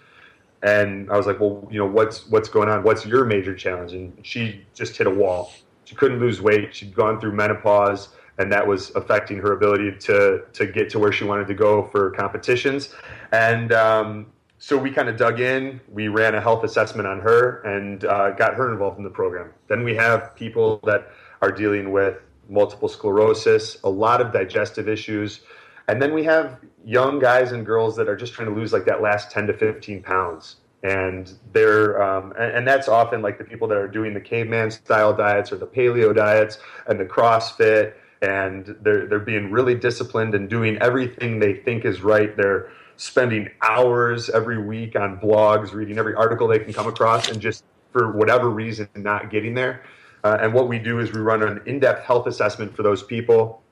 And 0.62 1.10
I 1.10 1.16
was 1.16 1.26
like, 1.26 1.40
well, 1.40 1.66
you 1.70 1.78
know, 1.78 1.86
what's 1.86 2.26
what's 2.28 2.48
going 2.48 2.68
on? 2.68 2.82
What's 2.82 3.06
your 3.06 3.24
major 3.24 3.54
challenge? 3.54 3.92
And 3.92 4.18
she 4.22 4.64
just 4.74 4.96
hit 4.96 5.06
a 5.06 5.10
wall. 5.10 5.52
She 5.84 5.94
couldn't 5.94 6.20
lose 6.20 6.42
weight. 6.42 6.74
She'd 6.74 6.94
gone 6.94 7.20
through 7.20 7.32
menopause, 7.32 8.10
and 8.38 8.52
that 8.52 8.66
was 8.66 8.90
affecting 8.94 9.38
her 9.38 9.52
ability 9.52 9.92
to 10.00 10.42
to 10.52 10.66
get 10.66 10.90
to 10.90 10.98
where 10.98 11.12
she 11.12 11.24
wanted 11.24 11.46
to 11.48 11.54
go 11.54 11.86
for 11.88 12.10
competitions. 12.10 12.94
And 13.32 13.72
um, 13.72 14.26
so 14.58 14.76
we 14.76 14.90
kind 14.90 15.08
of 15.08 15.16
dug 15.16 15.40
in. 15.40 15.80
We 15.88 16.08
ran 16.08 16.34
a 16.34 16.40
health 16.40 16.64
assessment 16.64 17.06
on 17.06 17.20
her 17.20 17.62
and 17.62 18.04
uh, 18.04 18.32
got 18.32 18.54
her 18.54 18.72
involved 18.72 18.98
in 18.98 19.04
the 19.04 19.10
program. 19.10 19.50
Then 19.68 19.84
we 19.84 19.94
have 19.94 20.34
people 20.34 20.80
that 20.84 21.08
are 21.40 21.52
dealing 21.52 21.92
with 21.92 22.18
multiple 22.48 22.88
sclerosis, 22.88 23.80
a 23.84 23.88
lot 23.88 24.20
of 24.20 24.32
digestive 24.32 24.88
issues, 24.88 25.40
and 25.86 26.02
then 26.02 26.12
we 26.12 26.24
have 26.24 26.58
young 26.84 27.18
guys 27.18 27.52
and 27.52 27.64
girls 27.64 27.96
that 27.96 28.08
are 28.08 28.16
just 28.16 28.32
trying 28.32 28.48
to 28.48 28.54
lose 28.54 28.72
like 28.72 28.84
that 28.86 29.02
last 29.02 29.30
10 29.30 29.46
to 29.48 29.52
15 29.52 30.02
pounds. 30.02 30.56
And 30.82 31.32
they're 31.52 32.00
um, 32.00 32.32
and, 32.38 32.58
and, 32.58 32.68
that's 32.68 32.88
often 32.88 33.20
like 33.20 33.36
the 33.36 33.42
people 33.42 33.66
that 33.66 33.76
are 33.76 33.88
doing 33.88 34.14
the 34.14 34.20
caveman 34.20 34.70
style 34.70 35.12
diets 35.12 35.50
or 35.50 35.56
the 35.56 35.66
paleo 35.66 36.14
diets 36.14 36.58
and 36.86 37.00
the 37.00 37.04
crossfit. 37.04 37.94
And 38.22 38.76
they're 38.82 39.06
they're 39.06 39.18
being 39.18 39.50
really 39.50 39.74
disciplined 39.74 40.36
and 40.36 40.48
doing 40.48 40.78
everything 40.80 41.40
they 41.40 41.54
think 41.54 41.84
is 41.84 42.00
right. 42.00 42.36
They're 42.36 42.70
spending 42.96 43.48
hours 43.62 44.30
every 44.30 44.58
week 44.58 44.94
on 44.94 45.18
blogs 45.18 45.72
reading 45.72 45.98
every 45.98 46.14
article 46.14 46.46
they 46.46 46.58
can 46.60 46.72
come 46.72 46.86
across 46.86 47.28
and 47.28 47.40
just 47.40 47.64
for 47.92 48.12
whatever 48.12 48.50
reason 48.50 48.88
not 48.94 49.30
getting 49.30 49.54
there. 49.54 49.82
Uh, 50.24 50.38
and 50.40 50.52
what 50.52 50.68
we 50.68 50.78
do 50.78 50.98
is 50.98 51.12
we 51.12 51.20
run 51.20 51.42
an 51.42 51.60
in-depth 51.66 52.04
health 52.04 52.26
assessment 52.26 52.74
for 52.74 52.82
those 52.82 53.02
people 53.02 53.62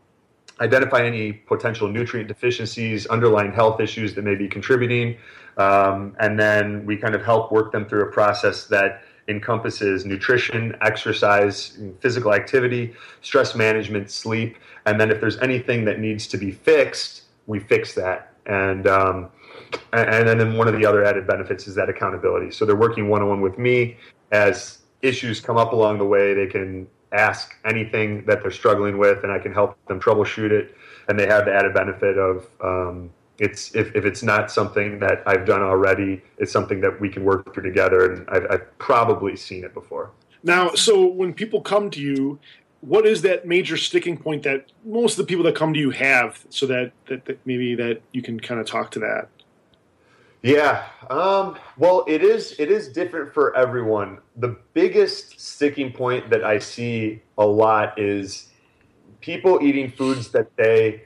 identify 0.61 1.05
any 1.05 1.33
potential 1.33 1.89
nutrient 1.89 2.29
deficiencies, 2.29 3.07
underlying 3.07 3.53
health 3.53 3.81
issues 3.81 4.15
that 4.15 4.23
may 4.23 4.35
be 4.35 4.49
contributing, 4.49 5.17
um, 5.59 6.17
and 6.21 6.39
then 6.39 6.85
we 6.87 6.97
kind 6.97 7.15
of 7.15 7.25
help 7.25 7.53
work 7.53 7.73
them 7.73 7.87
through 7.87 8.03
a 8.03 8.13
process 8.13 8.67
that 8.67 9.03
encompasses 9.29 10.07
nutrition, 10.07 10.77
exercise, 10.83 11.79
physical 12.01 12.33
activity, 12.33 12.95
stress 13.23 13.55
management, 13.55 14.11
sleep, 14.11 14.57
and 14.87 15.01
then 15.01 15.11
if 15.11 15.21
there's 15.21 15.39
anything 15.39 15.85
that 15.85 15.99
needs 15.99 16.27
to 16.29 16.39
be 16.39 16.53
fixed, 16.53 17.23
we 17.47 17.59
fix 17.59 17.95
that. 17.95 18.33
And 18.47 18.87
um, 18.87 19.31
and 19.93 20.29
then 20.29 20.57
one 20.57 20.69
of 20.69 20.75
the 20.75 20.87
other 20.87 21.05
added 21.05 21.27
benefits 21.27 21.67
is 21.67 21.75
that 21.75 21.89
accountability. 21.89 22.53
So 22.53 22.65
they're 22.65 22.77
working 22.77 23.09
one 23.09 23.23
on 23.23 23.29
one 23.29 23.41
with 23.41 23.59
me 23.59 23.97
as 24.31 24.79
issues 25.03 25.41
come 25.41 25.57
up 25.57 25.73
along 25.73 25.99
the 25.99 26.05
way. 26.05 26.35
They 26.35 26.47
can 26.47 26.87
ask 27.17 27.55
anything 27.65 28.25
that 28.27 28.43
they're 28.43 28.51
struggling 28.51 28.99
with, 28.99 29.23
and 29.25 29.33
I 29.33 29.39
can 29.39 29.53
help 29.53 29.77
them 29.87 29.99
troubleshoot 30.01 30.51
it. 30.51 30.75
And 31.09 31.19
they 31.19 31.27
have 31.27 31.45
the 31.45 31.55
added 31.55 31.75
benefit 31.75 32.19
of 32.19 32.47
um, 32.61 33.11
it's 33.39 33.75
if, 33.75 33.95
if 33.95 34.05
it's 34.05 34.23
not 34.23 34.51
something 34.51 34.99
that 35.01 35.23
I've 35.27 35.47
done 35.47 35.63
already, 35.63 36.23
it's 36.39 36.53
something 36.53 36.81
that 36.81 37.01
we 37.01 37.09
can 37.09 37.25
work 37.25 37.53
through 37.53 37.65
together. 37.65 38.13
And 38.13 38.29
I've, 38.29 38.47
I've 38.51 38.79
probably 38.79 39.37
seen 39.37 39.65
it 39.65 39.75
before. 39.75 40.11
Now, 40.43 40.75
so 40.75 41.07
when 41.07 41.35
people 41.35 41.61
come 41.61 41.91
to 41.91 42.01
you, 42.01 42.39
what 42.81 43.07
is 43.07 43.23
that 43.23 43.47
major 43.47 43.77
sticking 43.77 44.17
point 44.17 44.43
that 44.45 44.67
most 44.85 45.13
of 45.13 45.19
the 45.19 45.25
people 45.25 45.45
that 45.45 45.57
come 45.57 45.75
to 45.75 45.81
you 45.81 45.91
have, 45.91 46.45
so 46.51 46.67
that, 46.67 46.93
that, 47.09 47.25
that 47.25 47.45
maybe 47.45 47.75
that 47.75 48.01
you 48.13 48.23
can 48.23 48.39
kind 48.39 48.61
of 48.61 48.67
talk 48.67 48.91
to 48.93 48.99
that? 49.01 49.29
Yeah. 50.47 50.85
Um, 51.11 51.59
well, 51.77 52.05
it 52.07 52.23
is 52.23 52.55
it 52.59 52.71
is 52.71 52.89
different 52.89 53.35
for 53.35 53.55
everyone. 53.57 54.19
The 54.37 54.57
biggest 54.75 55.41
sticking 55.41 55.93
point 55.93 56.31
that 56.31 56.45
I 56.45 56.61
see 56.61 57.23
a 57.37 57.45
lot 57.45 57.99
is 57.99 58.49
people 59.21 59.59
eating 59.61 59.91
foods 59.91 60.31
that 60.31 60.57
they. 60.57 61.03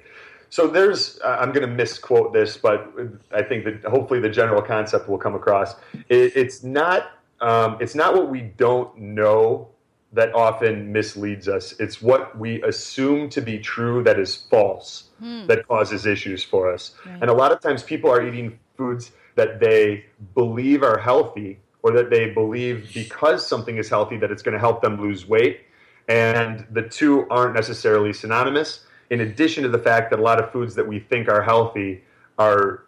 So 0.50 0.66
there's 0.66 1.18
I'm 1.24 1.52
going 1.52 1.66
to 1.66 1.74
misquote 1.74 2.34
this, 2.34 2.58
but 2.58 2.92
I 3.32 3.42
think 3.42 3.64
that 3.64 3.84
hopefully 3.84 4.20
the 4.20 4.28
general 4.28 4.60
concept 4.60 5.08
will 5.08 5.18
come 5.18 5.34
across. 5.34 5.74
It, 6.08 6.36
it's 6.36 6.62
not 6.62 7.12
um, 7.40 7.78
it's 7.80 7.94
not 7.94 8.14
what 8.14 8.28
we 8.28 8.42
don't 8.42 8.94
know 8.98 9.70
that 10.12 10.34
often 10.34 10.92
misleads 10.92 11.48
us. 11.48 11.72
It's 11.78 12.02
what 12.02 12.36
we 12.36 12.62
assume 12.64 13.30
to 13.30 13.40
be 13.40 13.58
true 13.58 14.02
that 14.02 14.18
is 14.18 14.34
false 14.34 15.10
hmm. 15.18 15.46
that 15.46 15.66
causes 15.68 16.04
issues 16.04 16.42
for 16.42 16.70
us. 16.70 16.94
Right. 17.06 17.18
And 17.22 17.30
a 17.30 17.32
lot 17.32 17.52
of 17.52 17.60
times 17.60 17.82
people 17.82 18.10
are 18.10 18.26
eating 18.26 18.58
foods 18.80 19.12
that 19.34 19.60
they 19.60 20.06
believe 20.34 20.82
are 20.82 20.98
healthy 20.98 21.60
or 21.82 21.92
that 21.92 22.08
they 22.08 22.30
believe 22.30 22.90
because 22.94 23.46
something 23.46 23.76
is 23.76 23.90
healthy 23.90 24.16
that 24.16 24.30
it's 24.30 24.42
going 24.42 24.54
to 24.54 24.58
help 24.58 24.80
them 24.80 24.98
lose 25.00 25.28
weight. 25.28 25.60
And 26.08 26.66
the 26.70 26.82
two 26.82 27.28
aren't 27.28 27.54
necessarily 27.54 28.12
synonymous. 28.14 28.86
In 29.10 29.20
addition 29.20 29.62
to 29.64 29.68
the 29.68 29.78
fact 29.78 30.10
that 30.10 30.18
a 30.18 30.22
lot 30.22 30.42
of 30.42 30.50
foods 30.50 30.74
that 30.76 30.86
we 30.86 30.98
think 30.98 31.28
are 31.28 31.42
healthy 31.42 32.02
are 32.38 32.84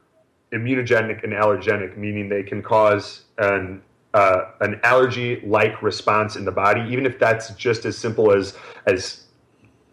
immunogenic 0.52 1.22
and 1.24 1.32
allergenic, 1.34 1.96
meaning 1.96 2.28
they 2.28 2.42
can 2.42 2.62
cause 2.62 3.24
an 3.38 3.82
uh, 4.14 4.50
an 4.60 4.78
allergy-like 4.82 5.82
response 5.82 6.36
in 6.36 6.44
the 6.44 6.52
body, 6.52 6.82
even 6.92 7.06
if 7.06 7.18
that's 7.18 7.50
just 7.54 7.86
as 7.86 7.96
simple 7.96 8.30
as 8.30 8.56
as 8.86 9.24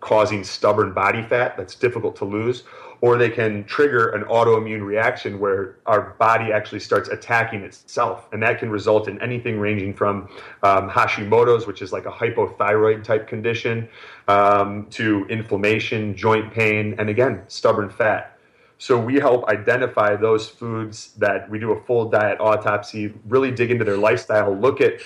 causing 0.01 0.43
stubborn 0.43 0.93
body 0.93 1.21
fat 1.23 1.55
that's 1.57 1.75
difficult 1.75 2.15
to 2.17 2.25
lose, 2.25 2.63
or 3.01 3.17
they 3.17 3.29
can 3.29 3.63
trigger 3.63 4.09
an 4.09 4.23
autoimmune 4.25 4.85
reaction 4.85 5.39
where 5.39 5.77
our 5.85 6.15
body 6.19 6.51
actually 6.51 6.79
starts 6.79 7.09
attacking 7.09 7.61
itself. 7.61 8.27
And 8.33 8.43
that 8.43 8.59
can 8.59 8.69
result 8.69 9.07
in 9.07 9.21
anything 9.21 9.59
ranging 9.59 9.93
from 9.93 10.29
um, 10.63 10.89
Hashimoto's, 10.89 11.65
which 11.65 11.81
is 11.81 11.93
like 11.93 12.05
a 12.05 12.11
hypothyroid 12.11 13.03
type 13.03 13.27
condition, 13.27 13.87
um, 14.27 14.87
to 14.91 15.25
inflammation, 15.29 16.15
joint 16.15 16.53
pain, 16.53 16.95
and 16.99 17.09
again, 17.09 17.43
stubborn 17.47 17.89
fat. 17.89 18.37
So 18.77 18.97
we 18.97 19.15
help 19.15 19.47
identify 19.49 20.15
those 20.15 20.47
foods 20.47 21.11
that 21.17 21.49
we 21.49 21.59
do 21.59 21.73
a 21.73 21.83
full 21.83 22.09
diet 22.09 22.39
autopsy, 22.39 23.13
really 23.27 23.51
dig 23.51 23.71
into 23.71 23.83
their 23.83 23.97
lifestyle, 23.97 24.55
look 24.55 24.79
at 24.79 25.01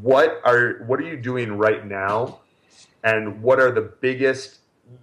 what 0.00 0.40
are 0.44 0.82
what 0.86 1.00
are 1.00 1.04
you 1.04 1.16
doing 1.16 1.52
right 1.52 1.86
now 1.86 2.40
and 3.04 3.42
what 3.42 3.60
are 3.60 3.70
the 3.70 3.92
biggest 4.00 4.58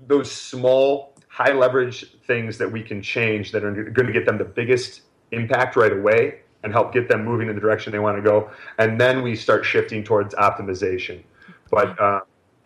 those 0.07 0.31
small 0.31 1.12
high 1.33 1.51
leverage 1.51 2.05
things 2.27 2.59
that 2.59 2.71
we 2.71 2.83
can 2.83 3.01
change 3.01 3.51
that 3.51 3.63
are 3.63 3.71
going 3.71 4.05
to 4.05 4.13
get 4.13 4.23
them 4.23 4.37
the 4.37 4.45
biggest 4.45 5.01
impact 5.31 5.75
right 5.75 5.91
away 5.91 6.39
and 6.63 6.71
help 6.71 6.93
get 6.93 7.09
them 7.09 7.25
moving 7.25 7.49
in 7.49 7.55
the 7.55 7.61
direction 7.61 7.91
they 7.91 7.97
want 7.97 8.15
to 8.15 8.21
go 8.21 8.51
and 8.77 9.01
then 9.01 9.23
we 9.23 9.35
start 9.35 9.65
shifting 9.65 10.03
towards 10.03 10.35
optimization 10.35 11.23
but 11.71 11.99
uh, 11.99 12.19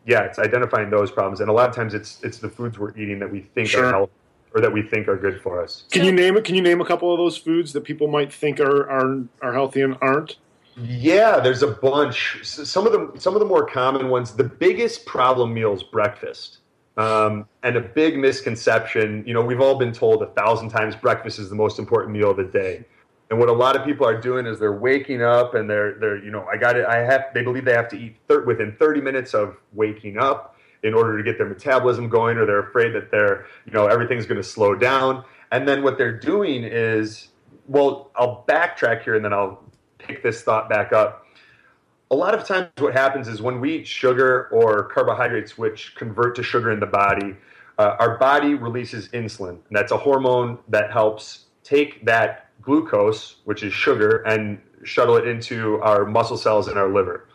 yeah 0.05 0.23
it's 0.23 0.37
identifying 0.37 0.89
those 0.89 1.09
problems 1.09 1.39
and 1.39 1.49
a 1.49 1.53
lot 1.53 1.69
of 1.69 1.73
times 1.73 1.93
it's 1.93 2.21
it's 2.23 2.39
the 2.39 2.49
foods 2.49 2.77
we're 2.77 2.91
eating 2.97 3.19
that 3.19 3.31
we 3.31 3.39
think 3.39 3.69
Sure. 3.69 3.85
are 3.85 3.91
healthy 3.91 4.11
or 4.53 4.59
that 4.59 4.73
we 4.73 4.81
think 4.81 5.07
are 5.07 5.15
good 5.17 5.41
for 5.41 5.63
us 5.63 5.85
Can 5.89 6.03
you 6.03 6.11
name 6.11 6.35
it? 6.35 6.43
Can 6.43 6.55
you 6.55 6.61
name 6.61 6.81
a 6.81 6.85
couple 6.85 7.11
of 7.13 7.17
those 7.17 7.37
foods 7.37 7.71
that 7.71 7.85
people 7.85 8.07
might 8.09 8.33
think 8.33 8.59
are 8.59 8.89
are, 8.89 9.23
are 9.41 9.53
healthy 9.53 9.81
and 9.81 9.97
aren't? 10.01 10.35
Yeah, 10.75 11.39
there's 11.39 11.63
a 11.63 11.67
bunch. 11.67 12.39
Some 12.43 12.85
of 12.85 12.91
the 12.93 13.19
some 13.19 13.33
of 13.33 13.39
the 13.39 13.45
more 13.45 13.65
common 13.65 14.09
ones. 14.09 14.33
The 14.33 14.43
biggest 14.43 15.05
problem 15.05 15.53
meal 15.53 15.73
is 15.73 15.83
breakfast, 15.83 16.59
um, 16.97 17.47
and 17.63 17.77
a 17.77 17.81
big 17.81 18.17
misconception. 18.17 19.23
You 19.25 19.33
know, 19.33 19.41
we've 19.41 19.61
all 19.61 19.77
been 19.77 19.93
told 19.93 20.21
a 20.23 20.27
thousand 20.27 20.69
times 20.69 20.95
breakfast 20.95 21.39
is 21.39 21.49
the 21.49 21.55
most 21.55 21.79
important 21.79 22.13
meal 22.13 22.31
of 22.31 22.37
the 22.37 22.43
day. 22.43 22.85
And 23.29 23.39
what 23.39 23.49
a 23.49 23.53
lot 23.53 23.75
of 23.75 23.85
people 23.85 24.07
are 24.07 24.19
doing 24.19 24.45
is 24.45 24.57
they're 24.57 24.73
waking 24.73 25.21
up 25.21 25.53
and 25.53 25.69
they're 25.69 25.95
they're 25.95 26.23
you 26.23 26.31
know 26.31 26.45
I 26.51 26.57
got 26.57 26.77
it. 26.77 26.85
I 26.85 26.97
have. 26.99 27.25
They 27.33 27.43
believe 27.43 27.65
they 27.65 27.73
have 27.73 27.89
to 27.89 27.97
eat 27.97 28.15
thir- 28.27 28.45
within 28.45 28.75
30 28.79 29.01
minutes 29.01 29.33
of 29.33 29.57
waking 29.73 30.17
up 30.17 30.55
in 30.83 30.93
order 30.93 31.17
to 31.17 31.23
get 31.23 31.37
their 31.37 31.47
metabolism 31.47 32.07
going, 32.07 32.37
or 32.37 32.45
they're 32.45 32.69
afraid 32.69 32.93
that 32.93 33.11
they're 33.11 33.45
you 33.65 33.73
know 33.73 33.87
everything's 33.87 34.25
going 34.25 34.41
to 34.41 34.47
slow 34.47 34.75
down. 34.75 35.23
And 35.51 35.67
then 35.67 35.83
what 35.83 35.97
they're 35.97 36.17
doing 36.17 36.63
is, 36.63 37.29
well, 37.67 38.11
I'll 38.15 38.43
backtrack 38.47 39.03
here 39.03 39.15
and 39.15 39.23
then 39.23 39.33
I'll 39.33 39.63
pick 39.97 40.23
this 40.23 40.41
thought 40.41 40.69
back 40.69 40.93
up. 40.93 41.25
A 42.09 42.15
lot 42.15 42.33
of 42.33 42.45
times, 42.45 42.69
what 42.77 42.93
happens 42.93 43.27
is 43.27 43.41
when 43.41 43.59
we 43.59 43.79
eat 43.79 43.87
sugar 43.87 44.47
or 44.51 44.83
carbohydrates, 44.85 45.57
which 45.57 45.93
convert 45.95 46.35
to 46.37 46.43
sugar 46.43 46.71
in 46.71 46.79
the 46.79 46.85
body, 46.85 47.35
uh, 47.77 47.97
our 47.99 48.17
body 48.17 48.53
releases 48.53 49.09
insulin. 49.09 49.49
And 49.49 49.71
that's 49.71 49.91
a 49.91 49.97
hormone 49.97 50.57
that 50.69 50.91
helps 50.91 51.45
take 51.63 52.05
that 52.05 52.49
glucose, 52.61 53.37
which 53.43 53.61
is 53.61 53.73
sugar, 53.73 54.23
and 54.25 54.59
shuttle 54.83 55.17
it 55.17 55.27
into 55.27 55.81
our 55.81 56.05
muscle 56.05 56.37
cells 56.37 56.69
and 56.69 56.77
our 56.77 56.87
liver. 56.87 57.27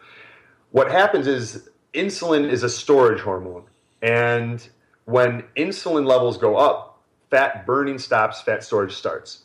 What 0.71 0.91
happens 0.91 1.27
is 1.27 1.69
insulin 1.93 2.51
is 2.51 2.63
a 2.63 2.69
storage 2.69 3.21
hormone. 3.21 3.65
And 4.01 4.67
when 5.05 5.45
insulin 5.57 6.07
levels 6.07 6.39
go 6.39 6.57
up, 6.57 7.03
fat 7.31 7.67
burning 7.67 7.99
stops, 7.99 8.41
fat 8.41 8.65
storage 8.65 8.95
starts. 8.95 9.43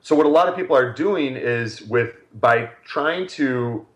So 0.00 0.14
what 0.14 0.26
a 0.26 0.28
lot 0.28 0.48
of 0.48 0.56
people 0.56 0.76
are 0.76 0.92
doing 0.92 1.36
is 1.36 1.82
with 1.82 2.16
by 2.38 2.70
trying 2.84 3.26
to 3.28 3.86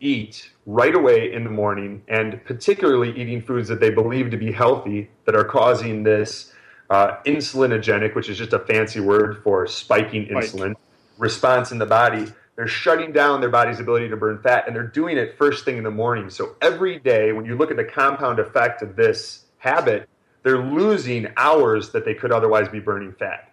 eat 0.00 0.50
right 0.66 0.94
away 0.94 1.32
in 1.32 1.44
the 1.44 1.50
morning 1.50 2.02
and 2.08 2.42
particularly 2.44 3.10
eating 3.20 3.42
foods 3.42 3.68
that 3.68 3.80
they 3.80 3.90
believe 3.90 4.30
to 4.30 4.36
be 4.36 4.50
healthy 4.50 5.10
that 5.26 5.36
are 5.36 5.44
causing 5.44 6.02
this 6.02 6.52
uh, 6.88 7.16
insulinogenic, 7.24 8.14
which 8.14 8.28
is 8.28 8.36
just 8.36 8.52
a 8.52 8.58
fancy 8.58 9.00
word 9.00 9.42
for 9.42 9.66
spiking 9.66 10.26
insulin 10.26 10.74
response 11.18 11.70
in 11.70 11.78
the 11.78 11.86
body. 11.86 12.26
They're 12.56 12.66
shutting 12.66 13.12
down 13.12 13.40
their 13.40 13.50
body's 13.50 13.78
ability 13.78 14.08
to 14.08 14.16
burn 14.16 14.42
fat, 14.42 14.66
and 14.66 14.74
they're 14.74 14.82
doing 14.86 15.16
it 15.16 15.38
first 15.38 15.64
thing 15.64 15.78
in 15.78 15.84
the 15.84 15.90
morning. 15.90 16.28
So 16.28 16.56
every 16.60 16.98
day, 16.98 17.32
when 17.32 17.46
you 17.46 17.56
look 17.56 17.70
at 17.70 17.76
the 17.76 17.84
compound 17.84 18.38
effect 18.38 18.82
of 18.82 18.96
this 18.96 19.44
habit, 19.58 20.08
they're 20.42 20.62
losing 20.62 21.28
hours 21.36 21.90
that 21.90 22.04
they 22.04 22.14
could 22.14 22.32
otherwise 22.32 22.68
be 22.68 22.80
burning 22.80 23.12
fat. 23.12 23.49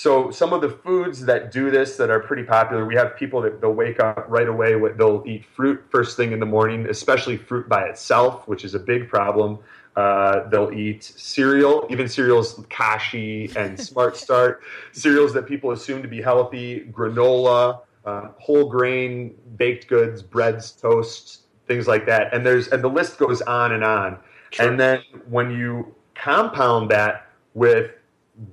So 0.00 0.30
some 0.30 0.54
of 0.54 0.62
the 0.62 0.70
foods 0.70 1.26
that 1.26 1.52
do 1.52 1.70
this 1.70 1.98
that 1.98 2.08
are 2.08 2.20
pretty 2.20 2.44
popular, 2.44 2.86
we 2.86 2.94
have 2.94 3.14
people 3.16 3.42
that 3.42 3.60
they'll 3.60 3.74
wake 3.74 4.00
up 4.00 4.24
right 4.30 4.48
away. 4.48 4.74
with- 4.74 4.96
They'll 4.96 5.22
eat 5.26 5.44
fruit 5.44 5.78
first 5.90 6.16
thing 6.16 6.32
in 6.32 6.40
the 6.40 6.46
morning, 6.46 6.86
especially 6.88 7.36
fruit 7.36 7.68
by 7.68 7.82
itself, 7.82 8.48
which 8.48 8.64
is 8.64 8.74
a 8.74 8.78
big 8.78 9.10
problem. 9.10 9.58
Uh, 9.94 10.48
they'll 10.48 10.72
eat 10.72 11.04
cereal, 11.04 11.86
even 11.90 12.08
cereals, 12.08 12.64
Kashi 12.70 13.50
and 13.56 13.78
Smart 13.78 14.16
Start, 14.24 14.62
cereals 14.92 15.34
that 15.34 15.46
people 15.46 15.72
assume 15.72 16.00
to 16.00 16.08
be 16.08 16.22
healthy, 16.22 16.90
granola, 16.90 17.80
uh, 18.06 18.28
whole 18.38 18.70
grain 18.70 19.34
baked 19.58 19.86
goods, 19.86 20.22
breads, 20.22 20.72
toasts, 20.72 21.40
things 21.66 21.86
like 21.86 22.06
that. 22.06 22.32
And 22.32 22.46
there's 22.46 22.68
and 22.68 22.82
the 22.82 22.88
list 22.88 23.18
goes 23.18 23.42
on 23.42 23.72
and 23.72 23.84
on. 23.84 24.16
Sure. 24.48 24.66
And 24.66 24.80
then 24.80 25.02
when 25.28 25.50
you 25.50 25.94
compound 26.14 26.90
that 26.90 27.26
with 27.52 27.90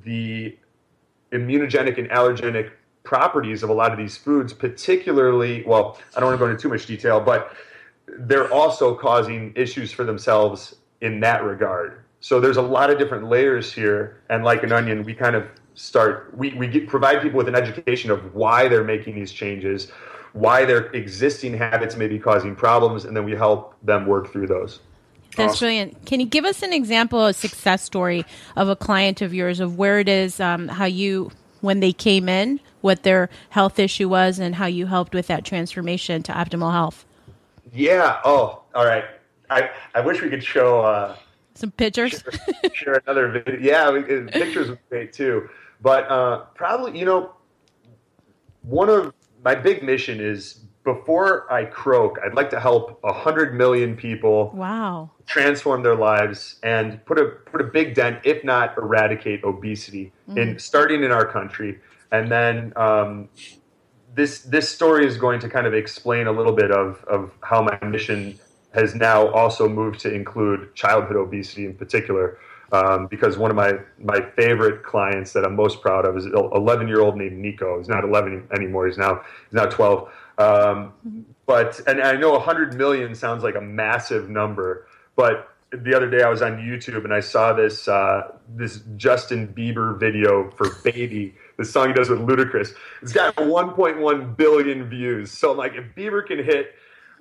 the 0.04 0.58
immunogenic 1.32 1.98
and 1.98 2.10
allergenic 2.10 2.72
properties 3.04 3.64
of 3.64 3.70
a 3.70 3.74
lot 3.74 3.92
of 3.92 3.98
these 3.98 4.18
foods, 4.18 4.54
particularly, 4.54 5.64
well, 5.66 5.98
I 6.16 6.20
don't 6.20 6.30
want 6.30 6.40
to 6.40 6.46
go 6.46 6.50
into 6.50 6.62
too 6.62 6.70
much 6.70 6.86
detail, 6.86 7.20
but 7.20 7.56
they're 8.08 8.52
also 8.52 8.96
causing 8.96 9.54
issues 9.56 9.92
for 9.92 10.04
themselves 10.04 10.76
in 11.02 11.20
that 11.22 11.44
regard. 11.44 12.04
So 12.20 12.40
there's 12.40 12.58
a 12.58 12.62
lot 12.62 12.90
of 12.90 12.98
different 12.98 13.30
layers 13.30 13.72
here, 13.72 14.22
and 14.30 14.44
like 14.44 14.64
an 14.64 14.72
onion, 14.72 15.04
we 15.04 15.14
kind 15.14 15.36
of 15.36 15.48
start 15.76 16.36
we, 16.36 16.54
we 16.56 16.68
get, 16.68 16.88
provide 16.88 17.22
people 17.22 17.38
with 17.38 17.48
an 17.48 17.56
education 17.56 18.10
of 18.10 18.34
why 18.34 18.68
they're 18.68 18.84
making 18.84 19.16
these 19.16 19.32
changes, 19.32 19.92
why 20.34 20.66
their 20.66 20.88
existing 20.88 21.56
habits 21.56 21.96
may 21.96 22.08
be 22.08 22.20
causing 22.20 22.56
problems, 22.56 23.06
and 23.06 23.16
then 23.16 23.24
we 23.24 23.34
help 23.34 23.76
them 23.84 24.06
work 24.06 24.32
through 24.32 24.48
those. 24.48 24.80
That's 25.38 25.54
Awesome. 25.54 25.66
brilliant. 25.66 26.06
Can 26.06 26.20
you 26.20 26.26
give 26.26 26.46
us 26.46 26.64
an 26.64 26.74
example, 26.74 27.22
of 27.24 27.30
a 27.30 27.34
success 27.34 27.84
story 27.84 28.26
of 28.56 28.70
a 28.70 28.76
client 28.76 29.22
of 29.22 29.34
yours, 29.34 29.60
of 29.60 29.78
where 29.78 30.00
it 30.00 30.10
is, 30.10 30.40
um, 30.40 30.68
how 30.68 30.86
you, 30.86 31.32
when 31.62 31.80
they 31.80 31.94
came 31.94 32.28
in, 32.28 32.60
what 32.82 33.04
their 33.04 33.30
health 33.50 33.80
issue 33.80 34.10
was, 34.10 34.40
and 34.40 34.56
how 34.56 34.66
you 34.66 34.88
helped 34.88 35.14
with 35.14 35.28
that 35.28 35.46
transformation 35.46 36.24
to 36.24 36.32
optimal 36.32 36.72
health? 36.72 37.06
Yeah. 37.74 38.20
Oh, 38.26 38.64
all 38.76 38.86
right. 38.86 39.06
I, 39.50 39.70
I 39.96 40.02
wish 40.02 40.22
we 40.22 40.30
could 40.30 40.44
show 40.44 40.82
uh, 40.82 41.16
Some 41.56 41.72
pictures. 41.72 42.24
share 42.74 43.02
another 43.06 43.30
video. 43.46 43.60
Yeah, 43.60 43.92
we, 43.92 44.00
uh, 44.00 44.28
pictures 44.32 44.70
would 44.70 44.80
be 44.90 44.96
great 44.98 45.14
too. 45.14 45.50
But 45.82 46.10
uh, 46.10 46.46
probably, 46.56 46.98
you 47.00 47.06
know, 47.06 47.34
one 48.64 48.90
of 48.90 49.14
my 49.44 49.56
big 49.56 49.84
mission 49.84 50.20
is 50.20 50.62
before 50.88 51.52
I 51.52 51.66
croak, 51.66 52.18
I'd 52.24 52.34
like 52.34 52.50
to 52.52 52.60
help 52.62 52.98
a 53.04 53.12
hundred 53.12 53.54
million 53.54 53.98
people 53.98 54.52
Wow. 54.56 55.12
transform 55.26 55.84
their 55.84 55.96
lives 55.96 56.60
and 56.64 57.04
put 57.06 57.20
a 57.20 57.26
put 57.52 57.60
a 57.60 57.66
big 57.66 57.94
dent, 57.94 58.20
if 58.24 58.42
not 58.46 58.78
eradicate 58.78 59.44
obesity, 59.44 60.14
in 60.38 60.58
starting 60.58 61.04
in 61.04 61.12
our 61.12 61.26
country. 61.26 61.80
And 62.14 62.32
then 62.32 62.72
um, 62.78 63.28
this 64.16 64.40
this 64.44 64.70
story 64.70 65.06
is 65.06 65.18
going 65.18 65.42
to 65.42 65.50
kind 65.50 65.68
of 65.68 65.74
explain 65.74 66.28
a 66.28 66.32
little 66.32 66.54
bit 66.54 66.72
of 66.72 67.04
of 67.16 67.32
how 67.42 67.62
my 67.62 67.78
mission 67.86 68.40
has 68.74 68.96
now 68.96 69.28
also 69.42 69.68
moved 69.68 70.00
to 70.06 70.14
include 70.14 70.74
childhood 70.74 71.18
obesity 71.18 71.66
in 71.66 71.74
particular. 71.74 72.38
Um, 72.74 73.08
because 73.08 73.38
one 73.38 73.50
of 73.50 73.56
my, 73.56 73.72
my 73.98 74.20
favorite 74.36 74.84
clients 74.84 75.32
that 75.32 75.46
I'm 75.46 75.56
most 75.56 75.82
proud 75.82 76.04
of 76.06 76.18
is 76.18 76.26
an 76.26 76.34
11 76.36 76.90
year 76.90 77.00
old 77.00 77.16
named 77.16 77.38
Nico. 77.38 77.78
He's 77.78 77.88
not 77.88 78.04
11 78.04 78.50
anymore. 78.54 78.88
He's 78.88 78.98
now 78.98 79.22
he's 79.46 79.54
now 79.54 79.68
12. 79.68 80.10
Um, 80.38 80.94
but 81.46 81.80
and 81.88 82.02
I 82.02 82.16
know 82.16 82.32
100 82.32 82.76
million 82.76 83.16
sounds 83.16 83.44
like 83.44 83.56
a 83.56 83.62
massive 83.62 84.30
number, 84.30 84.88
but 85.16 85.50
the 85.72 85.94
other 85.96 86.10
day 86.10 86.24
I 86.24 86.30
was 86.30 86.42
on 86.42 86.58
YouTube 86.60 87.04
and 87.04 87.14
I 87.14 87.20
saw 87.20 87.54
this 87.54 87.88
uh, 87.88 88.32
this 88.56 88.82
Justin 88.96 89.48
Bieber 89.50 90.00
video 90.00 90.50
for 90.52 90.70
"Baby," 90.84 91.36
the 91.58 91.66
song 91.66 91.90
he 91.90 91.94
does 91.94 92.10
with 92.10 92.20
Ludacris. 92.20 92.74
It's 93.02 93.14
got 93.14 93.36
1.1 93.36 94.38
billion 94.38 94.90
views. 94.90 95.32
So 95.32 95.52
I'm 95.52 95.58
like, 95.58 95.74
if 95.74 95.84
Bieber 95.96 96.26
can 96.26 96.44
hit 96.44 96.74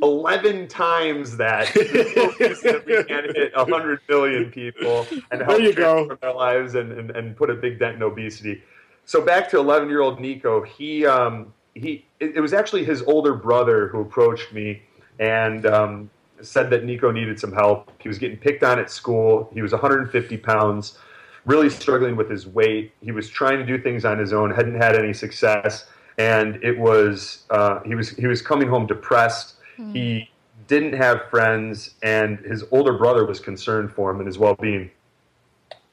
11 0.02 0.68
times 0.68 1.36
that, 1.38 1.66
that 1.74 2.82
we 2.86 3.02
can't 3.04 3.34
hit 3.36 3.56
100 3.56 4.00
million 4.08 4.50
people 4.50 5.06
and 5.30 5.40
help 5.40 5.56
There 5.58 5.60
you 5.60 5.72
go. 5.72 6.16
their 6.20 6.34
lives 6.34 6.74
and, 6.74 6.92
and, 6.92 7.10
and 7.12 7.36
put 7.36 7.50
a 7.50 7.54
big 7.54 7.78
dent 7.78 7.96
in 7.96 8.02
obesity. 8.02 8.62
So 9.06 9.22
back 9.24 9.48
to 9.50 9.58
11 9.58 9.88
year 9.88 10.02
old 10.02 10.20
Nico, 10.20 10.62
he 10.62 11.06
um, 11.06 11.52
he 11.76 12.04
it, 12.20 12.36
it 12.36 12.40
was 12.40 12.52
actually 12.52 12.84
his 12.84 13.02
older 13.02 13.34
brother 13.34 13.88
who 13.88 14.00
approached 14.00 14.52
me 14.52 14.82
and 15.18 15.66
um, 15.66 16.10
said 16.40 16.70
that 16.70 16.84
Nico 16.84 17.10
needed 17.10 17.38
some 17.38 17.52
help. 17.52 17.90
He 18.00 18.08
was 18.08 18.18
getting 18.18 18.36
picked 18.36 18.62
on 18.62 18.78
at 18.78 18.90
school. 18.90 19.50
He 19.52 19.62
was 19.62 19.72
150 19.72 20.36
pounds, 20.38 20.98
really 21.44 21.70
struggling 21.70 22.16
with 22.16 22.30
his 22.30 22.46
weight. 22.46 22.92
He 23.00 23.12
was 23.12 23.28
trying 23.28 23.58
to 23.58 23.66
do 23.66 23.80
things 23.80 24.04
on 24.04 24.18
his 24.18 24.32
own, 24.32 24.50
hadn't 24.50 24.80
had 24.80 24.96
any 24.96 25.12
success, 25.12 25.86
and 26.18 26.62
it 26.62 26.78
was 26.78 27.44
uh, 27.50 27.80
he 27.84 27.94
was 27.94 28.10
he 28.10 28.26
was 28.26 28.42
coming 28.42 28.68
home 28.68 28.86
depressed. 28.86 29.54
He 29.92 30.30
didn't 30.68 30.94
have 30.94 31.28
friends, 31.30 31.94
and 32.02 32.38
his 32.38 32.64
older 32.70 32.94
brother 32.94 33.26
was 33.26 33.40
concerned 33.40 33.92
for 33.92 34.10
him 34.10 34.18
and 34.18 34.26
his 34.26 34.38
well 34.38 34.54
being. 34.54 34.90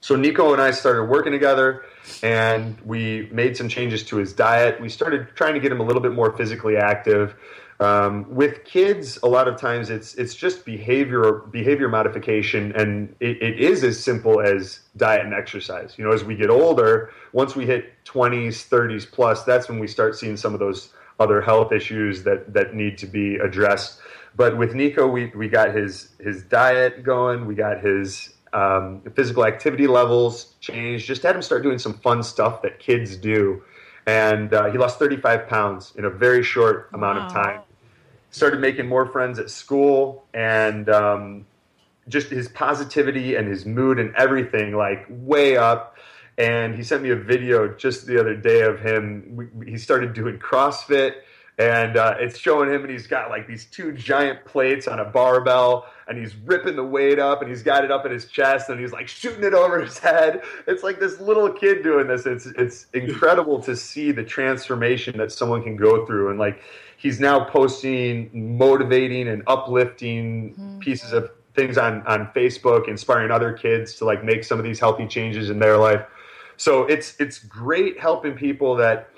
So 0.04 0.18
Nico 0.18 0.52
and 0.52 0.62
I 0.62 0.72
started 0.72 1.06
working 1.06 1.32
together 1.32 1.86
and 2.22 2.78
we 2.82 3.30
made 3.32 3.56
some 3.56 3.70
changes 3.70 4.04
to 4.08 4.18
his 4.18 4.34
diet. 4.34 4.82
We 4.82 4.90
started 4.90 5.30
trying 5.34 5.54
to 5.54 5.62
get 5.62 5.72
him 5.72 5.80
a 5.80 5.84
little 5.86 6.02
bit 6.02 6.12
more 6.12 6.36
physically 6.36 6.76
active. 6.76 7.36
Um, 7.80 8.26
with 8.30 8.66
kids, 8.66 9.18
a 9.24 9.28
lot 9.28 9.48
of 9.48 9.58
times 9.58 9.90
it's 9.90 10.14
it's 10.16 10.36
just 10.36 10.66
behavior 10.66 11.44
behavior 11.52 11.88
modification, 11.88 12.74
and 12.76 13.16
it, 13.22 13.42
it 13.42 13.60
is 13.62 13.86
as 13.86 13.98
simple 13.98 14.42
as 14.42 14.82
diet 14.98 15.24
and 15.24 15.34
exercise. 15.34 15.96
You 15.98 16.04
know, 16.04 16.12
as 16.12 16.26
we 16.26 16.36
get 16.36 16.50
older, 16.50 17.12
once 17.32 17.56
we 17.56 17.66
hit 17.66 17.94
twenties, 18.04 18.66
thirties 18.66 19.06
plus, 19.06 19.46
that's 19.46 19.70
when 19.70 19.80
we 19.80 19.88
start 19.88 20.18
seeing 20.18 20.36
some 20.36 20.54
of 20.54 20.60
those 20.60 20.90
other 21.18 21.42
health 21.42 21.72
issues 21.72 22.24
that 22.24 22.54
that 22.54 22.76
need 22.76 22.98
to 22.98 23.08
be 23.08 23.38
addressed. 23.38 24.02
But 24.36 24.58
with 24.58 24.76
Nico, 24.76 25.08
we 25.08 25.28
we 25.28 25.48
got 25.48 25.74
his 25.74 26.10
his 26.20 26.44
diet 26.44 27.04
going, 27.04 27.46
we 27.46 27.56
got 27.56 27.82
his 27.82 28.33
um, 28.54 29.02
physical 29.16 29.46
activity 29.46 29.88
levels 29.88 30.56
changed. 30.60 31.06
Just 31.06 31.24
had 31.24 31.36
him 31.36 31.42
start 31.42 31.64
doing 31.64 31.80
some 31.80 31.94
fun 31.96 32.24
stuff 32.24 32.62
that 32.62 32.80
kids 32.80 33.16
do, 33.18 33.64
and 34.06 34.54
uh, 34.54 34.72
he 34.72 34.78
lost 34.78 35.00
35 35.00 35.48
pounds 35.48 35.94
in 35.98 36.06
a 36.06 36.10
very 36.10 36.44
short 36.44 36.90
amount 36.94 37.20
wow. 37.20 37.26
of 37.26 37.34
time. 37.34 37.62
Started 38.32 38.60
making 38.60 38.88
more 38.88 39.06
friends 39.06 39.40
at 39.40 39.50
school, 39.50 40.26
and 40.34 40.90
um, 40.90 41.46
just 42.08 42.30
his 42.30 42.48
positivity 42.48 43.36
and 43.36 43.48
his 43.48 43.66
mood 43.66 44.00
and 44.00 44.16
everything 44.16 44.76
like 44.76 45.06
way 45.10 45.58
up. 45.58 45.98
And 46.38 46.76
he 46.76 46.84
sent 46.84 47.04
me 47.04 47.12
a 47.12 47.16
video 47.16 47.68
just 47.68 48.08
the 48.08 48.20
other 48.20 48.36
day 48.36 48.62
of 48.62 48.80
him. 48.80 49.52
He 49.66 49.78
started 49.78 50.14
doing 50.14 50.40
CrossFit 50.40 51.16
and 51.60 51.98
uh, 51.98 52.16
it's 52.20 52.38
showing 52.38 52.70
him 52.70 52.82
and 52.82 52.90
he's 52.90 53.06
got 53.06 53.30
like 53.30 53.48
these 53.48 53.66
two 53.66 53.92
giant 53.92 54.44
plates 54.44 54.88
on 54.88 55.00
a 55.00 55.06
barbell 55.06 55.86
and 56.08 56.18
he's 56.18 56.36
ripping 56.36 56.76
the 56.76 56.84
weight 56.84 57.20
up 57.20 57.42
and 57.42 57.50
he's 57.50 57.62
got 57.62 57.84
it 57.84 57.92
up 57.92 58.06
in 58.06 58.12
his 58.12 58.26
chest 58.26 58.70
and 58.70 58.80
he's 58.80 58.92
like 58.92 59.08
shooting 59.08 59.44
it 59.44 59.54
over 59.54 59.80
his 59.80 60.00
head. 60.00 60.42
It's 60.66 60.82
like 60.82 61.00
this 61.00 61.20
little 61.20 61.52
kid 61.52 61.84
doing 61.84 62.08
this. 62.08 62.26
It's 62.26 62.48
it's 62.48 62.88
incredible 62.94 63.62
to 63.64 63.76
see 63.76 64.12
the 64.12 64.24
transformation 64.24 65.18
that 65.18 65.32
someone 65.32 65.62
can 65.62 65.76
go 65.76 66.06
through. 66.08 66.32
And 66.32 66.40
like 66.40 66.62
he's 66.98 67.20
now 67.20 67.46
posting 67.46 68.58
motivating 68.58 69.28
and 69.28 69.44
uplifting 69.46 70.54
mm-hmm. 70.54 70.80
pieces 70.80 71.14
of 71.14 71.30
things 71.54 71.78
on 71.78 72.02
on 72.08 72.32
Facebook 72.36 72.88
inspiring 72.88 73.30
other 73.30 73.54
kids 73.54 73.94
to 73.96 74.06
like 74.06 74.24
make 74.24 74.44
some 74.44 74.58
of 74.58 74.66
these 74.66 74.80
healthy 74.80 75.08
changes 75.08 75.52
in 75.52 75.60
their 75.60 75.78
life. 75.78 76.02
So 76.58 76.86
it's 76.86 77.16
it's 77.20 77.38
great 77.38 78.00
helping 78.00 78.34
people 78.34 78.76
that 78.78 79.10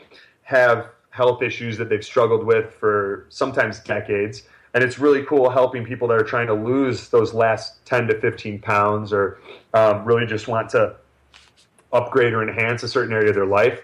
have 0.43 0.89
health 1.15 1.41
issues 1.41 1.77
that 1.77 1.87
they've 1.87 2.03
struggled 2.03 2.45
with 2.45 2.73
for 2.73 3.25
sometimes 3.29 3.79
decades. 3.79 4.43
And 4.73 4.83
it's 4.83 4.99
really 4.99 5.23
cool 5.23 5.49
helping 5.49 5.85
people 5.85 6.09
that 6.09 6.15
are 6.15 6.25
trying 6.25 6.47
to 6.47 6.53
lose 6.53 7.07
those 7.07 7.33
last 7.33 7.85
10 7.85 8.07
to 8.07 8.19
15 8.19 8.59
pounds 8.59 9.13
or 9.13 9.39
um, 9.73 10.03
really 10.03 10.25
just 10.25 10.49
want 10.49 10.69
to 10.71 10.97
upgrade 11.93 12.33
or 12.33 12.43
enhance 12.43 12.83
a 12.83 12.89
certain 12.89 13.13
area 13.13 13.29
of 13.29 13.35
their 13.35 13.45
life. 13.45 13.81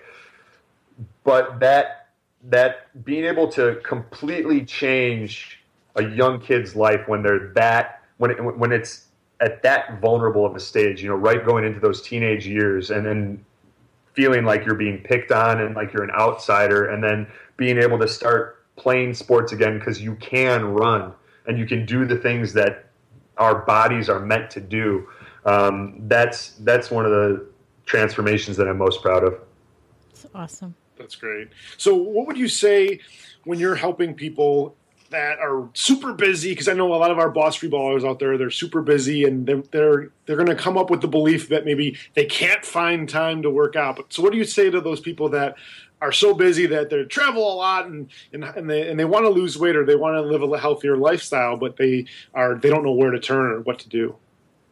But 1.24 1.62
that 1.62 2.10
that 2.50 3.06
being 3.06 3.24
able 3.24 3.48
to 3.54 3.80
completely 3.84 4.66
change 4.66 5.60
a 5.96 6.04
young 6.04 6.42
kid's 6.42 6.76
life 6.76 7.08
when 7.08 7.22
they're 7.24 7.54
that 7.54 8.02
when 8.18 8.32
it, 8.32 8.58
when 8.58 8.74
it's 8.74 9.06
at 9.40 9.64
that 9.64 10.02
vulnerable 10.02 10.46
of 10.46 10.56
a 10.56 10.60
stage, 10.60 11.02
you 11.02 11.08
know, 11.08 11.16
right 11.16 11.46
going 11.46 11.64
into 11.64 11.80
those 11.80 12.02
teenage 12.02 12.46
years, 12.46 12.92
and 12.92 13.06
then 13.06 13.46
feeling 14.14 14.46
like 14.46 14.66
you're 14.66 14.76
being 14.76 15.00
picked 15.00 15.32
on 15.32 15.62
and 15.62 15.76
like 15.76 15.94
you're 15.94 16.04
an 16.04 16.12
outsider, 16.12 16.90
and 16.90 17.04
then 17.04 17.28
being 17.58 17.78
able 17.78 18.00
to 18.00 18.08
start 18.08 18.66
playing 18.76 19.14
sports 19.14 19.52
again 19.52 19.78
because 19.78 20.02
you 20.02 20.16
can 20.16 20.66
run 20.66 21.14
and 21.48 21.58
you 21.58 21.66
can 21.66 21.86
do 21.86 22.06
the 22.06 22.18
things 22.18 22.54
that 22.54 22.86
our 23.38 23.66
bodies 23.66 24.10
are 24.10 24.20
meant 24.20 24.50
to 24.52 24.60
do. 24.60 25.08
Um, 25.46 26.02
that's 26.08 26.52
that's 26.60 26.92
one 26.92 27.06
of 27.06 27.12
the 27.12 27.48
transformations 27.86 28.58
that 28.58 28.68
I'm 28.68 28.78
most 28.78 29.02
proud 29.02 29.24
of. 29.24 29.40
That's 30.10 30.28
awesome. 30.36 30.76
That's 30.98 31.16
great. 31.16 31.50
So, 31.78 31.96
what 31.96 32.28
would 32.28 32.38
you 32.38 32.48
say 32.48 33.00
when 33.44 33.60
you're 33.60 33.76
helping 33.76 34.14
people 34.14 34.76
that 35.12 35.40
are 35.40 35.70
super 35.74 36.14
busy 36.14 36.50
because 36.50 36.68
I 36.68 36.74
know 36.74 36.94
a 36.94 36.96
lot 36.96 37.12
of 37.12 37.20
our 37.20 37.30
boss 37.30 37.56
free 37.56 37.70
ballers 37.70 38.08
out 38.08 38.20
there 38.20 38.38
they're 38.38 38.50
super 38.50 38.82
busy 38.82 39.24
and 39.24 39.46
they're 39.46 39.64
they're, 39.72 40.10
they're 40.26 40.36
going 40.36 40.48
to 40.48 40.56
come 40.56 40.78
up 40.78 40.90
with 40.90 41.02
the 41.02 41.08
belief 41.08 41.50
that 41.50 41.66
maybe 41.66 41.98
they 42.16 42.26
can't 42.26 42.66
find 42.66 43.08
time 43.08 43.42
to 43.44 43.50
work 43.50 43.76
out. 43.76 43.98
But 43.98 44.14
so 44.14 44.24
what 44.24 44.32
do 44.32 44.38
you 44.38 44.46
say 44.46 44.70
to 44.70 44.82
those 44.82 45.00
people 45.00 45.30
that 45.30 45.56
are 46.02 46.12
so 46.12 46.34
busy 46.34 46.66
that 46.66 46.90
they 46.90 47.04
travel 47.04 47.54
a 47.54 47.56
lot 47.56 47.86
and 47.86 48.10
and, 48.34 48.44
and 48.44 48.70
they 48.70 48.90
and 48.90 49.00
they 49.00 49.06
want 49.06 49.26
to 49.26 49.30
lose 49.30 49.58
weight 49.58 49.76
or 49.76 49.86
they 49.86 49.96
want 49.96 50.16
to 50.16 50.22
live 50.22 50.42
a 50.42 50.58
healthier 50.58 50.98
lifestyle, 50.98 51.58
but 51.58 51.78
they 51.78 52.06
are 52.34 52.56
they 52.56 52.70
don't 52.70 52.84
know 52.84 52.94
where 52.94 53.12
to 53.12 53.20
turn 53.20 53.52
or 53.52 53.62
what 53.62 53.80
to 53.80 53.90
do. 53.90 54.16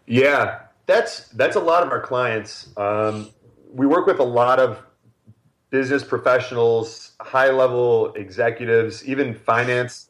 Yeah, 0.08 0.62
that's 0.86 1.28
that's 1.30 1.56
a 1.56 1.60
lot 1.60 1.84
of 1.84 1.91
our 1.91 2.02
clients. 2.02 2.69
Um, 2.78 3.30
we 3.71 3.86
work 3.86 4.08
with 4.08 4.19
a 4.19 4.23
lot 4.23 4.60
of 4.60 4.80
business 5.69 6.04
professionals, 6.04 7.12
high 7.21 7.52
level 7.52 8.13
executives, 8.13 9.08
even 9.08 9.36
finance 9.36 10.09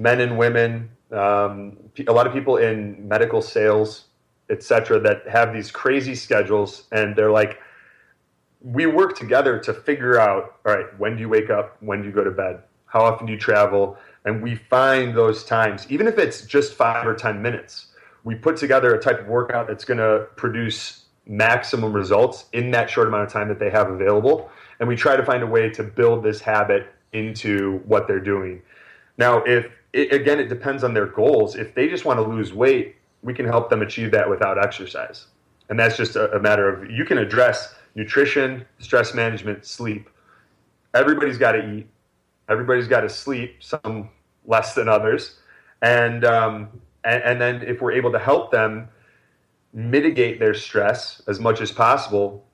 men 0.00 0.20
and 0.22 0.38
women, 0.38 0.90
um, 1.12 1.76
a 2.08 2.12
lot 2.12 2.26
of 2.26 2.32
people 2.32 2.56
in 2.56 3.06
medical 3.06 3.42
sales, 3.42 4.06
etc., 4.48 4.98
that 4.98 5.28
have 5.28 5.52
these 5.52 5.70
crazy 5.70 6.14
schedules, 6.14 6.84
and 6.90 7.14
they're 7.14 7.30
like, 7.30 7.58
we 8.62 8.86
work 8.86 9.16
together 9.16 9.58
to 9.58 9.74
figure 9.74 10.18
out, 10.18 10.56
all 10.64 10.74
right, 10.74 10.98
when 10.98 11.16
do 11.16 11.20
you 11.20 11.28
wake 11.28 11.50
up? 11.50 11.76
When 11.80 12.00
do 12.00 12.08
you 12.08 12.14
go 12.14 12.24
to 12.24 12.30
bed? 12.30 12.62
How 12.86 13.02
often 13.02 13.26
do 13.26 13.32
you 13.32 13.38
travel? 13.38 13.98
And 14.24 14.42
we 14.42 14.54
find 14.54 15.14
those 15.14 15.44
times, 15.44 15.86
even 15.90 16.08
if 16.08 16.18
it's 16.18 16.42
just 16.46 16.74
five 16.74 17.06
or 17.06 17.14
10 17.14 17.40
minutes, 17.42 17.88
we 18.24 18.34
put 18.34 18.56
together 18.56 18.94
a 18.94 19.00
type 19.00 19.20
of 19.20 19.26
workout 19.26 19.66
that's 19.66 19.84
going 19.84 19.98
to 19.98 20.26
produce 20.36 21.04
maximum 21.26 21.92
results 21.92 22.46
in 22.52 22.70
that 22.70 22.88
short 22.88 23.06
amount 23.06 23.24
of 23.24 23.32
time 23.32 23.48
that 23.48 23.58
they 23.58 23.70
have 23.70 23.90
available. 23.90 24.50
And 24.78 24.88
we 24.88 24.96
try 24.96 25.16
to 25.16 25.24
find 25.24 25.42
a 25.42 25.46
way 25.46 25.68
to 25.70 25.82
build 25.82 26.22
this 26.22 26.40
habit 26.40 26.86
into 27.12 27.82
what 27.86 28.08
they're 28.08 28.18
doing. 28.18 28.62
Now, 29.18 29.42
if 29.44 29.70
it, 29.92 30.12
again, 30.12 30.38
it 30.38 30.48
depends 30.48 30.84
on 30.84 30.94
their 30.94 31.06
goals. 31.06 31.56
If 31.56 31.74
they 31.74 31.88
just 31.88 32.04
want 32.04 32.18
to 32.18 32.22
lose 32.22 32.52
weight, 32.52 32.96
we 33.22 33.34
can 33.34 33.46
help 33.46 33.70
them 33.70 33.82
achieve 33.82 34.10
that 34.12 34.28
without 34.28 34.62
exercise. 34.62 35.26
And 35.68 35.78
that's 35.78 35.96
just 35.96 36.16
a, 36.16 36.32
a 36.36 36.40
matter 36.40 36.68
of 36.68 36.90
you 36.90 37.04
can 37.04 37.18
address 37.18 37.74
nutrition, 37.94 38.64
stress 38.78 39.14
management, 39.14 39.64
sleep. 39.64 40.08
Everybody's 40.94 41.38
got 41.38 41.52
to 41.52 41.74
eat. 41.74 41.86
Everybody's 42.48 42.88
got 42.88 43.02
to 43.02 43.08
sleep. 43.08 43.62
Some 43.62 44.10
less 44.46 44.74
than 44.74 44.88
others, 44.88 45.38
and, 45.82 46.24
um, 46.24 46.80
and 47.04 47.22
and 47.22 47.40
then 47.40 47.62
if 47.62 47.80
we're 47.80 47.92
able 47.92 48.10
to 48.10 48.18
help 48.18 48.50
them 48.50 48.88
mitigate 49.72 50.40
their 50.40 50.54
stress 50.54 51.22
as 51.28 51.38
much 51.38 51.60
as 51.60 51.70
possible, 51.70 52.44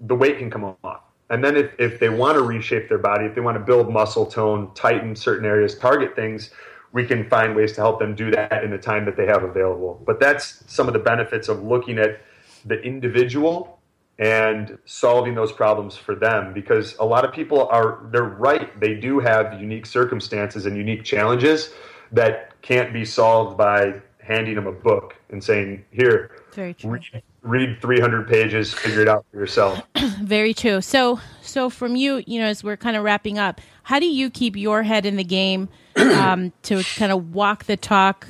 the 0.00 0.14
weight 0.14 0.38
can 0.38 0.50
come 0.50 0.76
off. 0.84 1.07
And 1.30 1.44
then 1.44 1.56
if, 1.56 1.72
if 1.78 2.00
they 2.00 2.08
want 2.08 2.36
to 2.36 2.42
reshape 2.42 2.88
their 2.88 2.98
body, 2.98 3.26
if 3.26 3.34
they 3.34 3.40
want 3.40 3.56
to 3.56 3.64
build 3.64 3.92
muscle 3.92 4.26
tone, 4.26 4.70
tighten 4.74 5.14
certain 5.14 5.44
areas, 5.44 5.76
target 5.76 6.16
things, 6.16 6.50
we 6.92 7.04
can 7.04 7.28
find 7.28 7.54
ways 7.54 7.72
to 7.74 7.80
help 7.80 7.98
them 7.98 8.14
do 8.14 8.30
that 8.30 8.64
in 8.64 8.70
the 8.70 8.78
time 8.78 9.04
that 9.04 9.16
they 9.16 9.26
have 9.26 9.42
available. 9.42 10.02
But 10.06 10.20
that's 10.20 10.64
some 10.66 10.86
of 10.86 10.94
the 10.94 10.98
benefits 10.98 11.48
of 11.48 11.62
looking 11.62 11.98
at 11.98 12.20
the 12.64 12.80
individual 12.80 13.78
and 14.18 14.78
solving 14.84 15.34
those 15.34 15.52
problems 15.52 15.96
for 15.96 16.14
them 16.14 16.52
because 16.52 16.96
a 16.98 17.04
lot 17.04 17.24
of 17.24 17.32
people 17.32 17.68
are 17.68 18.00
they're 18.10 18.24
right 18.24 18.78
they 18.80 18.94
do 18.94 19.20
have 19.20 19.60
unique 19.60 19.86
circumstances 19.86 20.66
and 20.66 20.76
unique 20.76 21.04
challenges 21.04 21.70
that 22.10 22.60
can't 22.60 22.92
be 22.92 23.04
solved 23.04 23.56
by 23.56 23.94
handing 24.18 24.56
them 24.56 24.66
a 24.66 24.72
book 24.72 25.14
and 25.30 25.42
saying 25.42 25.84
here 25.92 26.32
Very 26.52 26.74
read, 26.84 27.22
read 27.48 27.80
300 27.80 28.28
pages 28.28 28.72
figure 28.72 29.00
it 29.00 29.08
out 29.08 29.24
for 29.30 29.38
yourself 29.38 29.82
very 30.22 30.54
true. 30.54 30.80
So, 30.80 31.20
so 31.42 31.70
from 31.70 31.96
you, 31.96 32.22
you 32.26 32.40
know, 32.40 32.46
as 32.46 32.62
we're 32.62 32.76
kind 32.76 32.96
of 32.96 33.02
wrapping 33.02 33.38
up, 33.38 33.60
how 33.82 33.98
do 33.98 34.06
you 34.06 34.30
keep 34.30 34.56
your 34.56 34.82
head 34.82 35.06
in 35.06 35.16
the 35.16 35.24
game 35.24 35.68
um, 35.96 36.52
to 36.64 36.82
kind 36.96 37.12
of 37.12 37.34
walk 37.34 37.64
the 37.64 37.76
talk 37.76 38.28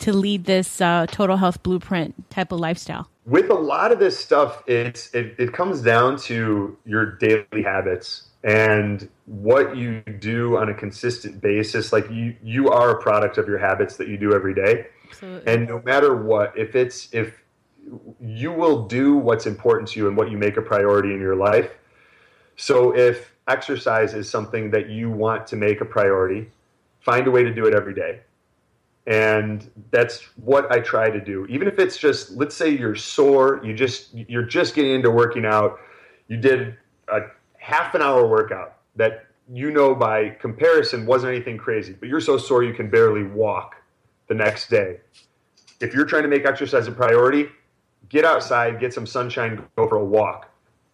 to 0.00 0.12
lead 0.12 0.44
this 0.44 0.80
uh, 0.80 1.06
total 1.10 1.36
health 1.36 1.62
blueprint 1.62 2.30
type 2.30 2.52
of 2.52 2.60
lifestyle? 2.60 3.08
With 3.26 3.50
a 3.50 3.54
lot 3.54 3.92
of 3.92 3.98
this 3.98 4.18
stuff, 4.18 4.62
it's 4.66 5.12
it, 5.14 5.34
it 5.38 5.52
comes 5.52 5.82
down 5.82 6.16
to 6.20 6.76
your 6.84 7.16
daily 7.16 7.62
habits 7.62 8.28
and 8.42 9.08
what 9.26 9.76
you 9.76 10.00
do 10.18 10.56
on 10.56 10.70
a 10.70 10.74
consistent 10.74 11.40
basis. 11.40 11.92
Like 11.92 12.10
you, 12.10 12.34
you 12.42 12.70
are 12.70 12.90
a 12.90 13.02
product 13.02 13.36
of 13.36 13.46
your 13.46 13.58
habits 13.58 13.96
that 13.96 14.08
you 14.08 14.16
do 14.16 14.34
every 14.34 14.54
day. 14.54 14.86
Absolutely. 15.10 15.52
And 15.52 15.68
no 15.68 15.82
matter 15.82 16.16
what, 16.16 16.56
if 16.56 16.74
it's 16.74 17.12
if 17.12 17.34
you 18.20 18.52
will 18.52 18.86
do 18.86 19.16
what's 19.16 19.46
important 19.46 19.88
to 19.90 20.00
you 20.00 20.08
and 20.08 20.16
what 20.16 20.30
you 20.30 20.38
make 20.38 20.56
a 20.56 20.62
priority 20.62 21.12
in 21.12 21.20
your 21.20 21.36
life. 21.36 21.70
So 22.56 22.94
if 22.96 23.32
exercise 23.48 24.14
is 24.14 24.28
something 24.28 24.70
that 24.70 24.88
you 24.88 25.10
want 25.10 25.46
to 25.48 25.56
make 25.56 25.80
a 25.80 25.84
priority, 25.84 26.50
find 27.00 27.26
a 27.26 27.30
way 27.30 27.42
to 27.42 27.52
do 27.52 27.66
it 27.66 27.74
every 27.74 27.94
day. 27.94 28.20
And 29.06 29.68
that's 29.90 30.20
what 30.36 30.70
I 30.70 30.80
try 30.80 31.10
to 31.10 31.20
do. 31.20 31.46
Even 31.46 31.66
if 31.66 31.78
it's 31.78 31.96
just 31.96 32.32
let's 32.32 32.54
say 32.54 32.70
you're 32.70 32.94
sore, 32.94 33.60
you 33.64 33.74
just 33.74 34.14
you're 34.14 34.44
just 34.44 34.74
getting 34.74 34.92
into 34.92 35.10
working 35.10 35.44
out, 35.44 35.80
you 36.28 36.36
did 36.36 36.76
a 37.08 37.20
half 37.56 37.94
an 37.94 38.02
hour 38.02 38.26
workout 38.26 38.76
that 38.96 39.26
you 39.52 39.70
know 39.70 39.94
by 39.94 40.28
comparison 40.28 41.06
wasn't 41.06 41.32
anything 41.34 41.56
crazy, 41.56 41.96
but 41.98 42.08
you're 42.08 42.20
so 42.20 42.36
sore 42.36 42.62
you 42.62 42.74
can 42.74 42.88
barely 42.88 43.24
walk 43.24 43.76
the 44.28 44.34
next 44.34 44.70
day. 44.70 45.00
If 45.80 45.94
you're 45.94 46.04
trying 46.04 46.22
to 46.22 46.28
make 46.28 46.44
exercise 46.44 46.86
a 46.86 46.92
priority, 46.92 47.48
get 48.10 48.24
outside, 48.24 48.78
get 48.78 48.92
some 48.92 49.06
sunshine, 49.06 49.64
go 49.76 49.88
for 49.88 49.96
a 49.96 50.04
walk. 50.04 50.50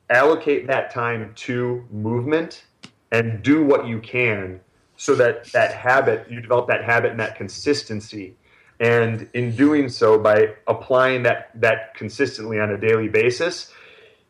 Allocate 0.09 0.68
that 0.68 0.92
time 0.92 1.33
to 1.35 1.85
movement 1.90 2.64
and 3.11 3.42
do 3.42 3.64
what 3.64 3.88
you 3.88 3.98
can 4.00 4.61
so 4.96 5.14
that 5.16 5.46
that 5.52 5.74
habit, 5.74 6.31
you 6.31 6.40
develop 6.40 6.68
that 6.68 6.85
habit 6.85 7.11
and 7.11 7.18
that 7.18 7.35
consistency. 7.35 8.37
And 8.79 9.29
in 9.35 9.57
doing 9.57 9.88
so, 9.88 10.18
by 10.18 10.55
applying 10.68 11.22
that, 11.24 11.50
that 11.61 11.94
consistently 11.94 12.61
on 12.61 12.70
a 12.70 12.79
daily 12.79 13.09
basis, 13.09 13.72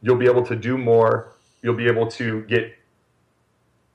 you'll 0.00 0.16
be 0.16 0.26
able 0.26 0.46
to 0.46 0.56
do 0.56 0.78
more. 0.78 1.32
You'll 1.62 1.74
be 1.76 1.86
able 1.86 2.06
to 2.12 2.42
get 2.42 2.72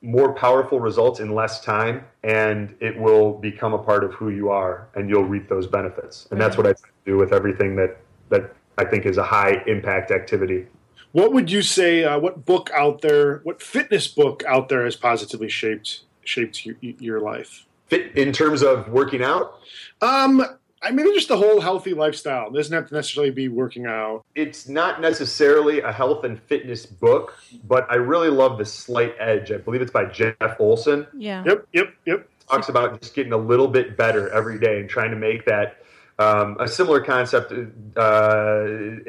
more 0.01 0.33
powerful 0.33 0.79
results 0.79 1.19
in 1.19 1.33
less 1.33 1.61
time 1.63 2.03
and 2.23 2.75
it 2.79 2.99
will 2.99 3.33
become 3.33 3.73
a 3.73 3.77
part 3.77 4.03
of 4.03 4.13
who 4.13 4.29
you 4.29 4.49
are 4.49 4.87
and 4.95 5.07
you'll 5.07 5.23
reap 5.23 5.47
those 5.47 5.67
benefits 5.67 6.27
and 6.31 6.41
that's 6.41 6.57
what 6.57 6.65
i 6.65 6.73
do 7.05 7.17
with 7.17 7.31
everything 7.31 7.75
that 7.75 7.97
that 8.29 8.51
i 8.77 8.85
think 8.85 9.05
is 9.05 9.17
a 9.17 9.23
high 9.23 9.63
impact 9.67 10.11
activity 10.11 10.65
what 11.11 11.33
would 11.33 11.51
you 11.51 11.61
say 11.61 12.03
uh, 12.03 12.17
what 12.17 12.45
book 12.45 12.69
out 12.73 13.01
there 13.01 13.39
what 13.43 13.61
fitness 13.61 14.07
book 14.07 14.43
out 14.47 14.69
there 14.69 14.85
has 14.85 14.95
positively 14.95 15.49
shaped 15.49 16.01
shaped 16.23 16.65
your, 16.65 16.75
your 16.81 17.19
life 17.19 17.65
Fit 17.87 18.15
in 18.15 18.31
terms 18.31 18.61
of 18.61 18.87
working 18.89 19.21
out 19.23 19.59
um 20.01 20.45
I 20.83 20.91
mean, 20.91 21.13
just 21.13 21.27
the 21.27 21.37
whole 21.37 21.61
healthy 21.61 21.93
lifestyle. 21.93 22.47
It 22.47 22.53
doesn't 22.53 22.73
have 22.73 22.87
to 22.87 22.95
necessarily 22.95 23.31
be 23.31 23.49
working 23.49 23.85
out. 23.85 24.25
It's 24.33 24.67
not 24.67 24.99
necessarily 24.99 25.81
a 25.81 25.91
health 25.91 26.23
and 26.23 26.41
fitness 26.41 26.87
book, 26.87 27.37
but 27.67 27.85
I 27.91 27.95
really 27.95 28.29
love 28.29 28.57
The 28.57 28.65
Slight 28.65 29.13
Edge. 29.19 29.51
I 29.51 29.57
believe 29.57 29.81
it's 29.81 29.91
by 29.91 30.05
Jeff 30.05 30.55
Olson. 30.59 31.05
Yeah. 31.15 31.43
Yep, 31.45 31.67
yep, 31.73 31.93
yep. 32.05 32.27
Talks 32.49 32.69
about 32.69 32.99
just 32.99 33.13
getting 33.13 33.31
a 33.31 33.37
little 33.37 33.67
bit 33.67 33.95
better 33.95 34.29
every 34.29 34.59
day 34.59 34.79
and 34.79 34.89
trying 34.89 35.11
to 35.11 35.15
make 35.15 35.45
that 35.45 35.80
um, 36.21 36.57
a 36.59 36.67
similar 36.67 36.99
concept 36.99 37.51
uh, 37.51 38.65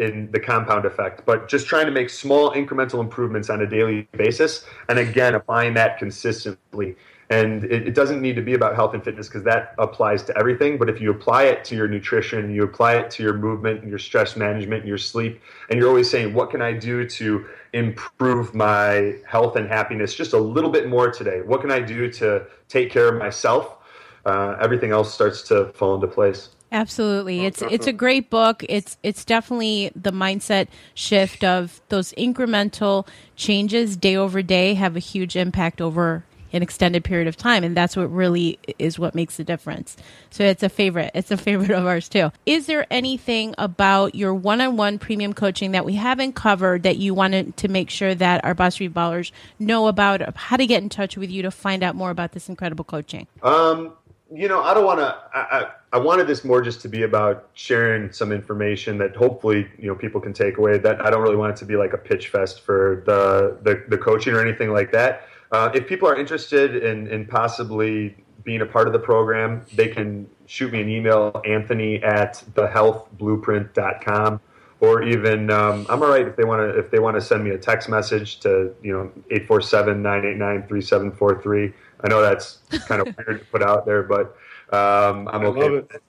in 0.06 0.28
the 0.32 0.40
compound 0.40 0.84
effect, 0.84 1.24
but 1.26 1.48
just 1.48 1.66
trying 1.66 1.86
to 1.86 1.92
make 1.92 2.08
small 2.10 2.52
incremental 2.52 3.00
improvements 3.00 3.50
on 3.50 3.60
a 3.60 3.66
daily 3.66 4.08
basis. 4.12 4.64
And 4.88 4.98
again, 4.98 5.34
applying 5.34 5.74
that 5.74 5.98
consistently 5.98 6.96
and 7.32 7.64
it, 7.64 7.88
it, 7.88 7.94
doesn't 7.94 8.20
need 8.20 8.36
to 8.36 8.42
be 8.42 8.52
about 8.52 8.74
health 8.74 8.92
and 8.92 9.02
fitness 9.02 9.26
because 9.26 9.42
that 9.44 9.74
applies 9.78 10.22
to 10.24 10.36
everything. 10.36 10.76
But 10.76 10.90
if 10.90 11.00
you 11.00 11.10
apply 11.10 11.44
it 11.44 11.64
to 11.64 11.74
your 11.74 11.88
nutrition, 11.88 12.54
you 12.54 12.62
apply 12.62 12.96
it 12.96 13.10
to 13.12 13.22
your 13.22 13.32
movement 13.32 13.80
and 13.80 13.88
your 13.88 13.98
stress 13.98 14.36
management 14.36 14.80
and 14.82 14.88
your 14.88 14.98
sleep, 14.98 15.40
and 15.70 15.78
you're 15.78 15.88
always 15.88 16.10
saying, 16.10 16.34
what 16.34 16.50
can 16.50 16.60
I 16.60 16.74
do 16.74 17.08
to 17.08 17.46
improve 17.72 18.54
my 18.54 19.14
health 19.26 19.56
and 19.56 19.66
happiness 19.66 20.14
just 20.14 20.34
a 20.34 20.38
little 20.38 20.68
bit 20.68 20.88
more 20.88 21.10
today? 21.10 21.40
What 21.40 21.62
can 21.62 21.70
I 21.70 21.80
do 21.80 22.10
to 22.12 22.44
take 22.68 22.90
care 22.90 23.08
of 23.08 23.18
myself? 23.18 23.78
Uh, 24.26 24.56
everything 24.60 24.90
else 24.90 25.12
starts 25.14 25.40
to 25.44 25.72
fall 25.72 25.94
into 25.94 26.08
place. 26.08 26.50
Absolutely. 26.72 27.44
It's 27.44 27.60
it's 27.62 27.86
a 27.86 27.92
great 27.92 28.30
book. 28.30 28.64
It's 28.68 28.96
it's 29.02 29.24
definitely 29.24 29.92
the 29.94 30.10
mindset 30.10 30.68
shift 30.94 31.44
of 31.44 31.82
those 31.90 32.12
incremental 32.14 33.06
changes 33.36 33.96
day 33.96 34.16
over 34.16 34.42
day 34.42 34.74
have 34.74 34.96
a 34.96 34.98
huge 34.98 35.36
impact 35.36 35.82
over 35.82 36.24
an 36.52 36.62
extended 36.62 37.02
period 37.04 37.26
of 37.28 37.36
time 37.36 37.64
and 37.64 37.74
that's 37.76 37.96
what 37.96 38.12
really 38.12 38.58
is 38.78 38.98
what 38.98 39.14
makes 39.14 39.36
the 39.36 39.44
difference. 39.44 39.96
So 40.30 40.44
it's 40.44 40.62
a 40.62 40.68
favorite. 40.68 41.10
It's 41.14 41.30
a 41.30 41.36
favorite 41.36 41.70
of 41.70 41.86
ours 41.86 42.08
too. 42.08 42.30
Is 42.46 42.66
there 42.66 42.86
anything 42.90 43.54
about 43.58 44.14
your 44.14 44.34
one-on-one 44.34 44.98
premium 44.98 45.32
coaching 45.32 45.72
that 45.72 45.84
we 45.84 45.94
haven't 45.94 46.34
covered 46.34 46.82
that 46.82 46.98
you 46.98 47.14
wanted 47.14 47.56
to 47.58 47.68
make 47.68 47.90
sure 47.90 48.14
that 48.14 48.44
our 48.44 48.54
boss 48.54 48.78
ballers 48.78 49.30
know 49.58 49.88
about 49.88 50.36
how 50.36 50.56
to 50.56 50.66
get 50.66 50.82
in 50.82 50.88
touch 50.88 51.16
with 51.16 51.30
you 51.30 51.42
to 51.42 51.50
find 51.50 51.82
out 51.82 51.94
more 51.94 52.10
about 52.10 52.32
this 52.32 52.48
incredible 52.48 52.84
coaching? 52.84 53.26
Um 53.42 53.92
you 54.32 54.48
know 54.48 54.62
i 54.62 54.74
don't 54.74 54.84
want 54.84 54.98
to 54.98 55.16
I, 55.34 55.68
I 55.94 55.98
wanted 55.98 56.26
this 56.26 56.42
more 56.42 56.62
just 56.62 56.80
to 56.82 56.88
be 56.88 57.02
about 57.02 57.50
sharing 57.52 58.12
some 58.12 58.32
information 58.32 58.96
that 58.98 59.14
hopefully 59.14 59.68
you 59.78 59.88
know 59.88 59.94
people 59.94 60.22
can 60.22 60.32
take 60.32 60.56
away. 60.56 60.78
That 60.78 61.04
I 61.04 61.10
don't 61.10 61.20
really 61.20 61.36
want 61.36 61.52
it 61.52 61.58
to 61.58 61.66
be 61.66 61.76
like 61.76 61.92
a 61.92 61.98
pitch 61.98 62.28
fest 62.28 62.62
for 62.62 63.02
the 63.04 63.58
the, 63.62 63.84
the 63.88 63.98
coaching 63.98 64.32
or 64.32 64.40
anything 64.40 64.70
like 64.70 64.90
that. 64.92 65.26
Uh, 65.50 65.70
if 65.74 65.86
people 65.86 66.08
are 66.08 66.16
interested 66.16 66.82
in, 66.82 67.08
in 67.08 67.26
possibly 67.26 68.16
being 68.42 68.62
a 68.62 68.66
part 68.66 68.86
of 68.86 68.94
the 68.94 68.98
program, 68.98 69.66
they 69.74 69.88
can 69.88 70.26
shoot 70.46 70.72
me 70.72 70.80
an 70.80 70.88
email, 70.88 71.42
anthony 71.44 72.02
at 72.02 72.42
thehealthblueprint.com. 72.54 74.40
Or 74.80 75.02
even 75.02 75.50
um, 75.50 75.84
I'm 75.90 76.02
all 76.02 76.08
right 76.08 76.26
if 76.26 76.36
they 76.36 76.44
want 76.44 76.62
to 76.62 76.70
if 76.78 76.90
they 76.90 77.00
want 77.00 77.16
to 77.16 77.20
send 77.20 77.44
me 77.44 77.50
a 77.50 77.58
text 77.58 77.90
message 77.90 78.40
to 78.40 78.74
you 78.82 78.92
know 78.92 79.12
847-989-3743. 79.30 81.74
I 82.04 82.08
know 82.08 82.20
that's 82.20 82.58
kind 82.86 83.06
of 83.06 83.14
weird 83.26 83.40
to 83.40 83.46
put 83.46 83.62
out 83.62 83.86
there, 83.86 84.02
but 84.02 84.36
um, 84.72 85.28
I'm 85.28 85.44
okay 85.46 85.70
with 85.70 85.94
it. 85.94 86.02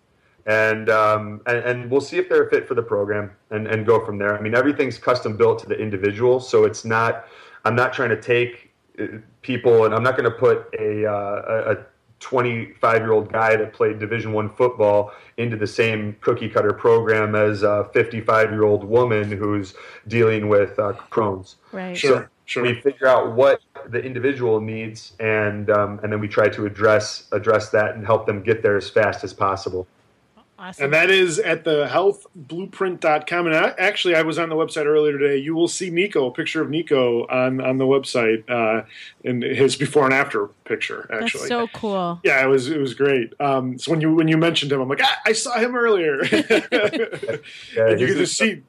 And, 0.45 0.89
um, 0.89 1.41
and, 1.45 1.57
and 1.57 1.91
we'll 1.91 2.01
see 2.01 2.17
if 2.17 2.27
they're 2.27 2.43
a 2.43 2.49
fit 2.49 2.67
for 2.67 2.73
the 2.75 2.83
program 2.83 3.31
and, 3.49 3.65
and 3.65 3.85
go 3.85 4.05
from 4.05 4.17
there. 4.17 4.37
I 4.37 4.41
mean, 4.41 4.55
everything's 4.55 4.97
custom 4.97 5.37
built 5.37 5.59
to 5.59 5.67
the 5.67 5.75
individual, 5.75 6.39
so 6.39 6.65
it's 6.65 6.83
not. 6.83 7.27
I'm 7.65 7.75
not 7.75 7.93
trying 7.93 8.09
to 8.09 8.21
take 8.21 8.73
people, 9.41 9.85
and 9.85 9.95
I'm 9.95 10.03
not 10.03 10.17
going 10.17 10.29
to 10.29 10.37
put 10.37 10.67
a, 10.77 11.05
uh, 11.05 11.75
a 11.75 11.85
25 12.19 13.01
year 13.01 13.11
old 13.11 13.31
guy 13.31 13.55
that 13.55 13.73
played 13.73 13.99
Division 13.99 14.33
One 14.33 14.49
football 14.49 15.11
into 15.37 15.55
the 15.55 15.67
same 15.67 16.15
cookie 16.21 16.49
cutter 16.49 16.73
program 16.73 17.35
as 17.35 17.63
a 17.63 17.89
55 17.93 18.51
year 18.51 18.63
old 18.63 18.83
woman 18.83 19.31
who's 19.31 19.75
dealing 20.07 20.47
with 20.47 20.77
uh, 20.79 20.93
Crohn's. 21.11 21.55
Right. 21.71 21.95
So 21.95 22.07
sure. 22.07 22.29
Sure. 22.45 22.63
We 22.63 22.81
figure 22.81 23.07
out 23.07 23.33
what 23.33 23.61
the 23.87 24.01
individual 24.03 24.59
needs, 24.59 25.13
and 25.19 25.69
um, 25.69 25.99
and 26.03 26.11
then 26.11 26.19
we 26.19 26.27
try 26.27 26.49
to 26.49 26.65
address 26.65 27.27
address 27.31 27.69
that 27.69 27.95
and 27.95 28.05
help 28.05 28.25
them 28.25 28.41
get 28.43 28.61
there 28.63 28.77
as 28.77 28.89
fast 28.89 29.23
as 29.23 29.33
possible. 29.33 29.87
Awesome. 30.63 30.85
And 30.85 30.93
that 30.93 31.09
is 31.09 31.39
at 31.39 31.65
the 31.65 31.87
healthblueprint.com. 31.87 33.47
And 33.47 33.55
I, 33.55 33.73
actually, 33.77 34.15
I 34.15 34.21
was 34.21 34.39
on 34.39 34.47
the 34.47 34.55
website 34.55 34.85
earlier 34.85 35.17
today. 35.17 35.35
You 35.35 35.55
will 35.55 35.67
see 35.67 35.89
Nico, 35.89 36.27
a 36.27 36.31
picture 36.31 36.61
of 36.61 36.69
Nico 36.69 37.27
on, 37.27 37.59
on 37.59 37.79
the 37.79 37.85
website, 37.85 38.49
uh, 38.49 38.85
in 39.25 39.41
his 39.41 39.75
before 39.75 40.05
and 40.05 40.13
after 40.13 40.47
picture. 40.63 41.09
Actually, 41.11 41.49
That's 41.49 41.49
so 41.49 41.67
cool. 41.73 42.21
Yeah, 42.23 42.41
it 42.41 42.47
was 42.47 42.69
it 42.69 42.79
was 42.79 42.93
great. 42.93 43.33
Um, 43.41 43.77
so 43.77 43.91
when 43.91 43.99
you 43.99 44.13
when 44.13 44.29
you 44.29 44.37
mentioned 44.37 44.71
him, 44.71 44.79
I'm 44.79 44.87
like, 44.87 45.01
ah, 45.03 45.17
I 45.25 45.33
saw 45.33 45.57
him 45.57 45.75
earlier. 45.75 46.23
yeah, 46.31 47.89
and 47.89 47.99
you 47.99 48.07
get 48.07 48.15
to 48.15 48.27
see 48.27 48.61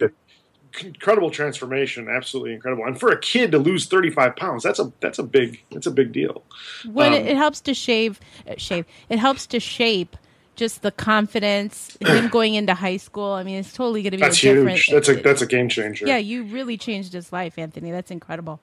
incredible 0.80 1.30
transformation, 1.30 2.08
absolutely 2.08 2.54
incredible. 2.54 2.84
And 2.84 2.98
for 2.98 3.10
a 3.10 3.18
kid 3.18 3.52
to 3.52 3.58
lose 3.58 3.86
35 3.86 4.36
pounds, 4.36 4.62
that's 4.62 4.78
a 4.78 4.92
that's 5.00 5.18
a 5.18 5.22
big 5.22 5.62
that's 5.70 5.86
a 5.86 5.90
big 5.90 6.12
deal. 6.12 6.42
When 6.84 7.08
um, 7.08 7.14
it, 7.14 7.26
it 7.26 7.36
helps 7.36 7.60
to 7.62 7.74
shave, 7.74 8.20
uh, 8.48 8.54
shave, 8.56 8.86
it 9.08 9.18
helps 9.18 9.46
to 9.48 9.60
shape 9.60 10.16
just 10.56 10.82
the 10.82 10.92
confidence, 10.92 11.96
him 12.00 12.28
going 12.28 12.54
into 12.54 12.74
high 12.74 12.96
school. 12.96 13.32
I 13.32 13.42
mean, 13.42 13.56
it's 13.56 13.72
totally 13.72 14.02
going 14.02 14.12
to 14.12 14.16
be 14.18 14.22
that's 14.22 14.38
huge. 14.38 14.88
That's 14.88 15.08
a 15.08 15.14
that's 15.14 15.42
a 15.42 15.46
game 15.46 15.68
changer. 15.68 16.06
Yeah, 16.06 16.18
you 16.18 16.44
really 16.44 16.76
changed 16.76 17.12
his 17.12 17.32
life, 17.32 17.58
Anthony. 17.58 17.90
That's 17.90 18.10
incredible. 18.10 18.60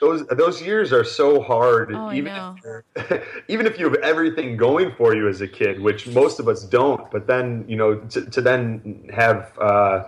Those 0.00 0.26
those 0.26 0.60
years 0.60 0.92
are 0.92 1.04
so 1.04 1.40
hard. 1.40 1.94
Oh, 1.94 2.12
even 2.12 2.32
I 2.32 2.54
know. 2.64 2.80
If 2.96 3.26
even 3.48 3.66
if 3.66 3.78
you 3.78 3.88
have 3.88 3.94
everything 3.96 4.56
going 4.56 4.92
for 4.92 5.14
you 5.14 5.28
as 5.28 5.40
a 5.40 5.48
kid, 5.48 5.80
which 5.80 6.06
most 6.08 6.40
of 6.40 6.48
us 6.48 6.64
don't. 6.64 7.10
But 7.10 7.26
then 7.26 7.64
you 7.68 7.76
know 7.76 7.96
to, 7.96 8.24
to 8.30 8.40
then 8.40 9.08
have 9.14 9.56
uh, 9.58 10.04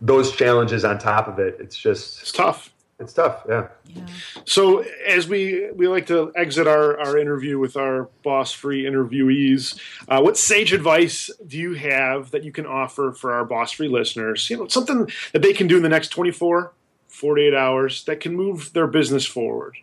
those 0.00 0.34
challenges 0.34 0.84
on 0.84 0.98
top 0.98 1.28
of 1.28 1.38
it, 1.38 1.56
it's 1.60 1.76
just 1.76 2.22
it's 2.22 2.32
tough. 2.32 2.72
It's 2.98 3.12
tough, 3.12 3.44
yeah. 3.46 3.68
Yeah. 3.84 4.06
So 4.46 4.82
as 5.06 5.28
we 5.28 5.70
we 5.72 5.86
like 5.86 6.06
to 6.06 6.32
exit 6.34 6.66
our, 6.66 6.98
our 6.98 7.18
interview 7.18 7.58
with 7.58 7.76
our 7.76 8.08
boss 8.22 8.52
free 8.52 8.84
interviewees, 8.84 9.78
uh, 10.08 10.20
what 10.22 10.38
sage 10.38 10.72
advice 10.72 11.30
do 11.46 11.58
you 11.58 11.74
have 11.74 12.30
that 12.30 12.42
you 12.42 12.52
can 12.52 12.64
offer 12.64 13.12
for 13.12 13.34
our 13.34 13.44
boss 13.44 13.72
free 13.72 13.88
listeners? 13.88 14.48
You 14.48 14.56
know, 14.56 14.68
something 14.68 15.10
that 15.32 15.42
they 15.42 15.52
can 15.52 15.66
do 15.66 15.76
in 15.76 15.82
the 15.82 15.90
next 15.90 16.08
24, 16.08 16.72
48 17.08 17.54
hours 17.54 18.04
that 18.04 18.20
can 18.20 18.34
move 18.34 18.72
their 18.72 18.86
business 18.86 19.26
forward. 19.26 19.76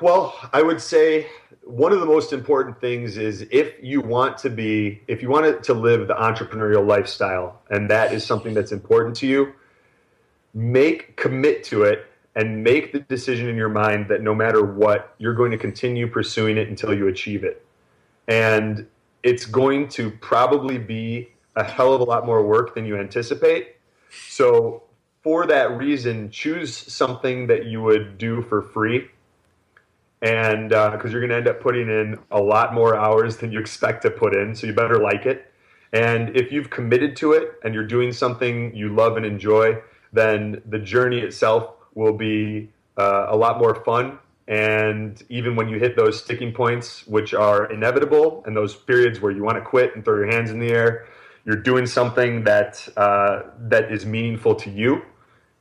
Well, 0.00 0.34
I 0.52 0.62
would 0.62 0.80
say 0.80 1.26
one 1.62 1.92
of 1.92 2.00
the 2.00 2.06
most 2.06 2.32
important 2.32 2.80
things 2.80 3.16
is 3.16 3.46
if 3.50 3.74
you 3.82 4.00
want 4.00 4.38
to 4.38 4.50
be 4.50 5.02
if 5.08 5.22
you 5.22 5.30
want 5.30 5.64
to 5.64 5.74
live 5.74 6.06
the 6.06 6.14
entrepreneurial 6.14 6.86
lifestyle 6.86 7.60
and 7.70 7.90
that 7.90 8.12
is 8.12 8.24
something 8.24 8.54
that's 8.54 8.72
important 8.72 9.16
to 9.16 9.26
you 9.26 9.52
make 10.56 11.16
commit 11.16 11.62
to 11.62 11.82
it 11.82 12.06
and 12.34 12.64
make 12.64 12.92
the 12.92 13.00
decision 13.00 13.48
in 13.48 13.56
your 13.56 13.68
mind 13.68 14.08
that 14.08 14.22
no 14.22 14.34
matter 14.34 14.64
what, 14.64 15.14
you're 15.18 15.34
going 15.34 15.50
to 15.50 15.58
continue 15.58 16.06
pursuing 16.06 16.56
it 16.56 16.68
until 16.68 16.94
you 16.94 17.08
achieve 17.08 17.44
it. 17.44 17.64
And 18.26 18.86
it's 19.22 19.46
going 19.46 19.88
to 19.90 20.10
probably 20.10 20.78
be 20.78 21.30
a 21.56 21.64
hell 21.64 21.94
of 21.94 22.00
a 22.00 22.04
lot 22.04 22.26
more 22.26 22.44
work 22.44 22.74
than 22.74 22.84
you 22.84 22.98
anticipate. 22.98 23.76
So, 24.28 24.82
for 25.22 25.46
that 25.46 25.76
reason, 25.76 26.30
choose 26.30 26.76
something 26.76 27.48
that 27.48 27.66
you 27.66 27.82
would 27.82 28.16
do 28.16 28.42
for 28.42 28.62
free. 28.62 29.08
And 30.22 30.70
because 30.70 31.04
uh, 31.04 31.08
you're 31.08 31.20
going 31.20 31.30
to 31.30 31.36
end 31.36 31.48
up 31.48 31.60
putting 31.60 31.88
in 31.88 32.18
a 32.30 32.40
lot 32.40 32.72
more 32.72 32.96
hours 32.96 33.36
than 33.36 33.52
you 33.52 33.60
expect 33.60 34.02
to 34.02 34.10
put 34.10 34.34
in. 34.34 34.54
So, 34.54 34.66
you 34.66 34.72
better 34.72 34.98
like 34.98 35.26
it. 35.26 35.52
And 35.92 36.36
if 36.36 36.50
you've 36.50 36.70
committed 36.70 37.16
to 37.16 37.32
it 37.32 37.52
and 37.64 37.74
you're 37.74 37.86
doing 37.86 38.12
something 38.12 38.74
you 38.74 38.88
love 38.88 39.16
and 39.16 39.24
enjoy, 39.24 39.78
then 40.12 40.62
the 40.66 40.78
journey 40.78 41.20
itself 41.20 41.74
will 41.94 42.12
be 42.12 42.70
uh, 42.96 43.26
a 43.28 43.36
lot 43.36 43.58
more 43.58 43.74
fun. 43.84 44.18
And 44.48 45.22
even 45.28 45.56
when 45.56 45.68
you 45.68 45.78
hit 45.78 45.96
those 45.96 46.22
sticking 46.22 46.52
points, 46.52 47.06
which 47.06 47.34
are 47.34 47.70
inevitable, 47.72 48.42
and 48.46 48.56
those 48.56 48.76
periods 48.76 49.20
where 49.20 49.32
you 49.32 49.42
want 49.42 49.56
to 49.56 49.62
quit 49.62 49.94
and 49.94 50.04
throw 50.04 50.16
your 50.16 50.30
hands 50.30 50.50
in 50.50 50.60
the 50.60 50.70
air, 50.70 51.06
you're 51.44 51.56
doing 51.56 51.86
something 51.86 52.44
that 52.44 52.86
uh, 52.96 53.42
that 53.58 53.92
is 53.92 54.04
meaningful 54.06 54.54
to 54.56 54.70
you 54.70 55.02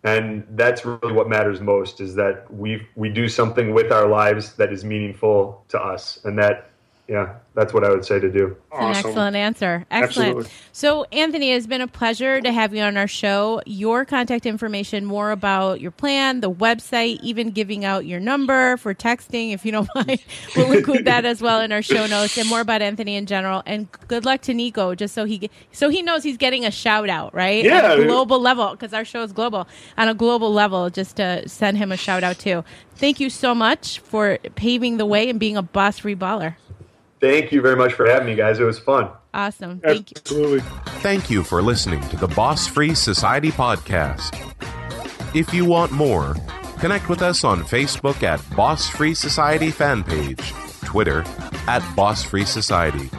and 0.06 0.46
that's 0.52 0.86
really 0.86 1.12
what 1.12 1.28
matters 1.28 1.60
most 1.60 2.00
is 2.00 2.16
that 2.16 2.52
we 2.54 2.88
we 2.96 3.10
do 3.10 3.28
something 3.28 3.74
with 3.74 3.92
our 3.92 4.08
lives 4.08 4.54
that 4.54 4.72
is 4.72 4.86
meaningful 4.86 5.66
to 5.68 5.82
us 5.82 6.20
and 6.24 6.38
that 6.38 6.70
yeah, 7.08 7.36
that's 7.54 7.72
what 7.72 7.84
I 7.84 7.90
would 7.92 8.04
say 8.04 8.20
to 8.20 8.32
do. 8.32 8.58
Awesome. 8.72 8.90
An 8.90 8.96
excellent 8.96 9.36
answer. 9.36 9.86
Excellent. 9.92 10.30
Absolutely. 10.30 10.52
So, 10.72 11.04
Anthony, 11.12 11.52
it's 11.52 11.68
been 11.68 11.82
a 11.82 11.88
pleasure 11.88 12.42
to 12.42 12.52
have 12.52 12.74
you 12.74 12.82
on 12.82 12.98
our 12.98 13.08
show. 13.08 13.62
Your 13.68 14.06
contact 14.06 14.48
information, 14.48 15.06
more 15.06 15.30
about 15.30 15.82
your 15.82 15.92
plan, 15.92 16.42
the 16.42 16.50
website, 16.52 17.20
even 17.22 17.52
giving 17.52 17.86
out 17.86 18.08
your 18.08 18.20
number 18.20 18.78
for 18.78 18.96
texting, 18.96 19.54
if 19.54 19.66
you 19.66 19.72
don't 19.72 19.88
mind, 19.96 20.20
we'll 20.56 20.72
include 20.72 21.06
that 21.06 21.26
as 21.26 21.44
well 21.44 21.62
in 21.62 21.72
our 21.72 21.84
show 21.84 22.08
notes, 22.08 22.38
and 22.40 22.50
more 22.50 22.62
about 22.62 22.82
Anthony 22.82 23.16
in 23.16 23.28
general. 23.28 23.62
And 23.68 23.88
good 24.08 24.26
luck 24.26 24.42
to 24.42 24.54
Nico, 24.56 24.96
just 24.96 25.14
so 25.14 25.26
he 25.26 25.52
so 25.72 25.90
he 25.90 26.02
knows 26.02 26.24
he's 26.24 26.38
getting 26.38 26.66
a 26.66 26.72
shout 26.72 27.08
out, 27.10 27.36
right? 27.36 27.64
Yeah, 27.64 27.94
on 27.94 28.02
a 28.02 28.04
global 28.04 28.40
level, 28.40 28.72
because 28.72 28.94
our 28.94 29.06
show 29.06 29.22
is 29.22 29.32
global. 29.32 29.68
On 29.98 30.08
a 30.08 30.16
global 30.16 30.52
level, 30.52 30.90
just 30.90 31.18
to 31.18 31.48
send 31.48 31.78
him 31.78 31.92
a 31.92 31.98
shout 31.98 32.24
out 32.24 32.40
too. 32.40 32.64
Thank 32.96 33.20
you 33.20 33.30
so 33.30 33.54
much 33.54 34.00
for 34.00 34.40
paving 34.56 34.98
the 34.98 35.06
way 35.06 35.30
and 35.30 35.40
being 35.40 35.58
a 35.58 35.62
boss 35.62 36.00
free 36.00 36.16
baller. 36.16 36.56
Thank 37.20 37.52
you 37.52 37.62
very 37.62 37.76
much 37.76 37.94
for 37.94 38.06
having 38.06 38.28
me, 38.28 38.36
guys. 38.36 38.60
It 38.60 38.64
was 38.64 38.80
fun. 38.80 39.10
Awesome. 39.34 39.80
Thank 39.80 40.12
Absolutely. 40.18 40.58
you. 40.58 40.64
Thank 41.02 41.30
you 41.30 41.44
for 41.44 41.62
listening 41.62 42.02
to 42.10 42.18
the 42.18 42.28
Boss 42.28 42.68
Free 42.68 42.94
Society 42.96 43.52
podcast. 43.52 44.34
If 45.36 45.54
you 45.54 45.66
want 45.66 45.92
more, 45.92 46.36
connect 46.80 47.10
with 47.10 47.22
us 47.22 47.44
on 47.44 47.62
Facebook 47.64 48.24
at 48.24 48.42
Boss 48.56 48.88
Free 48.90 49.14
Society 49.14 49.72
fan 49.72 50.04
page, 50.04 50.52
Twitter 50.84 51.24
at 51.68 51.84
Boss 51.96 52.24
Free 52.24 52.46
Society, 52.46 53.10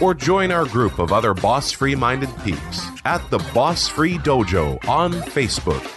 or 0.00 0.14
join 0.14 0.50
our 0.50 0.66
group 0.66 0.98
of 0.98 1.12
other 1.12 1.32
boss 1.32 1.70
free 1.70 1.94
minded 1.94 2.30
peeps 2.42 2.86
at 3.04 3.28
the 3.30 3.38
Boss 3.54 3.88
Free 3.88 4.18
Dojo 4.18 4.86
on 4.88 5.12
Facebook. 5.12 5.88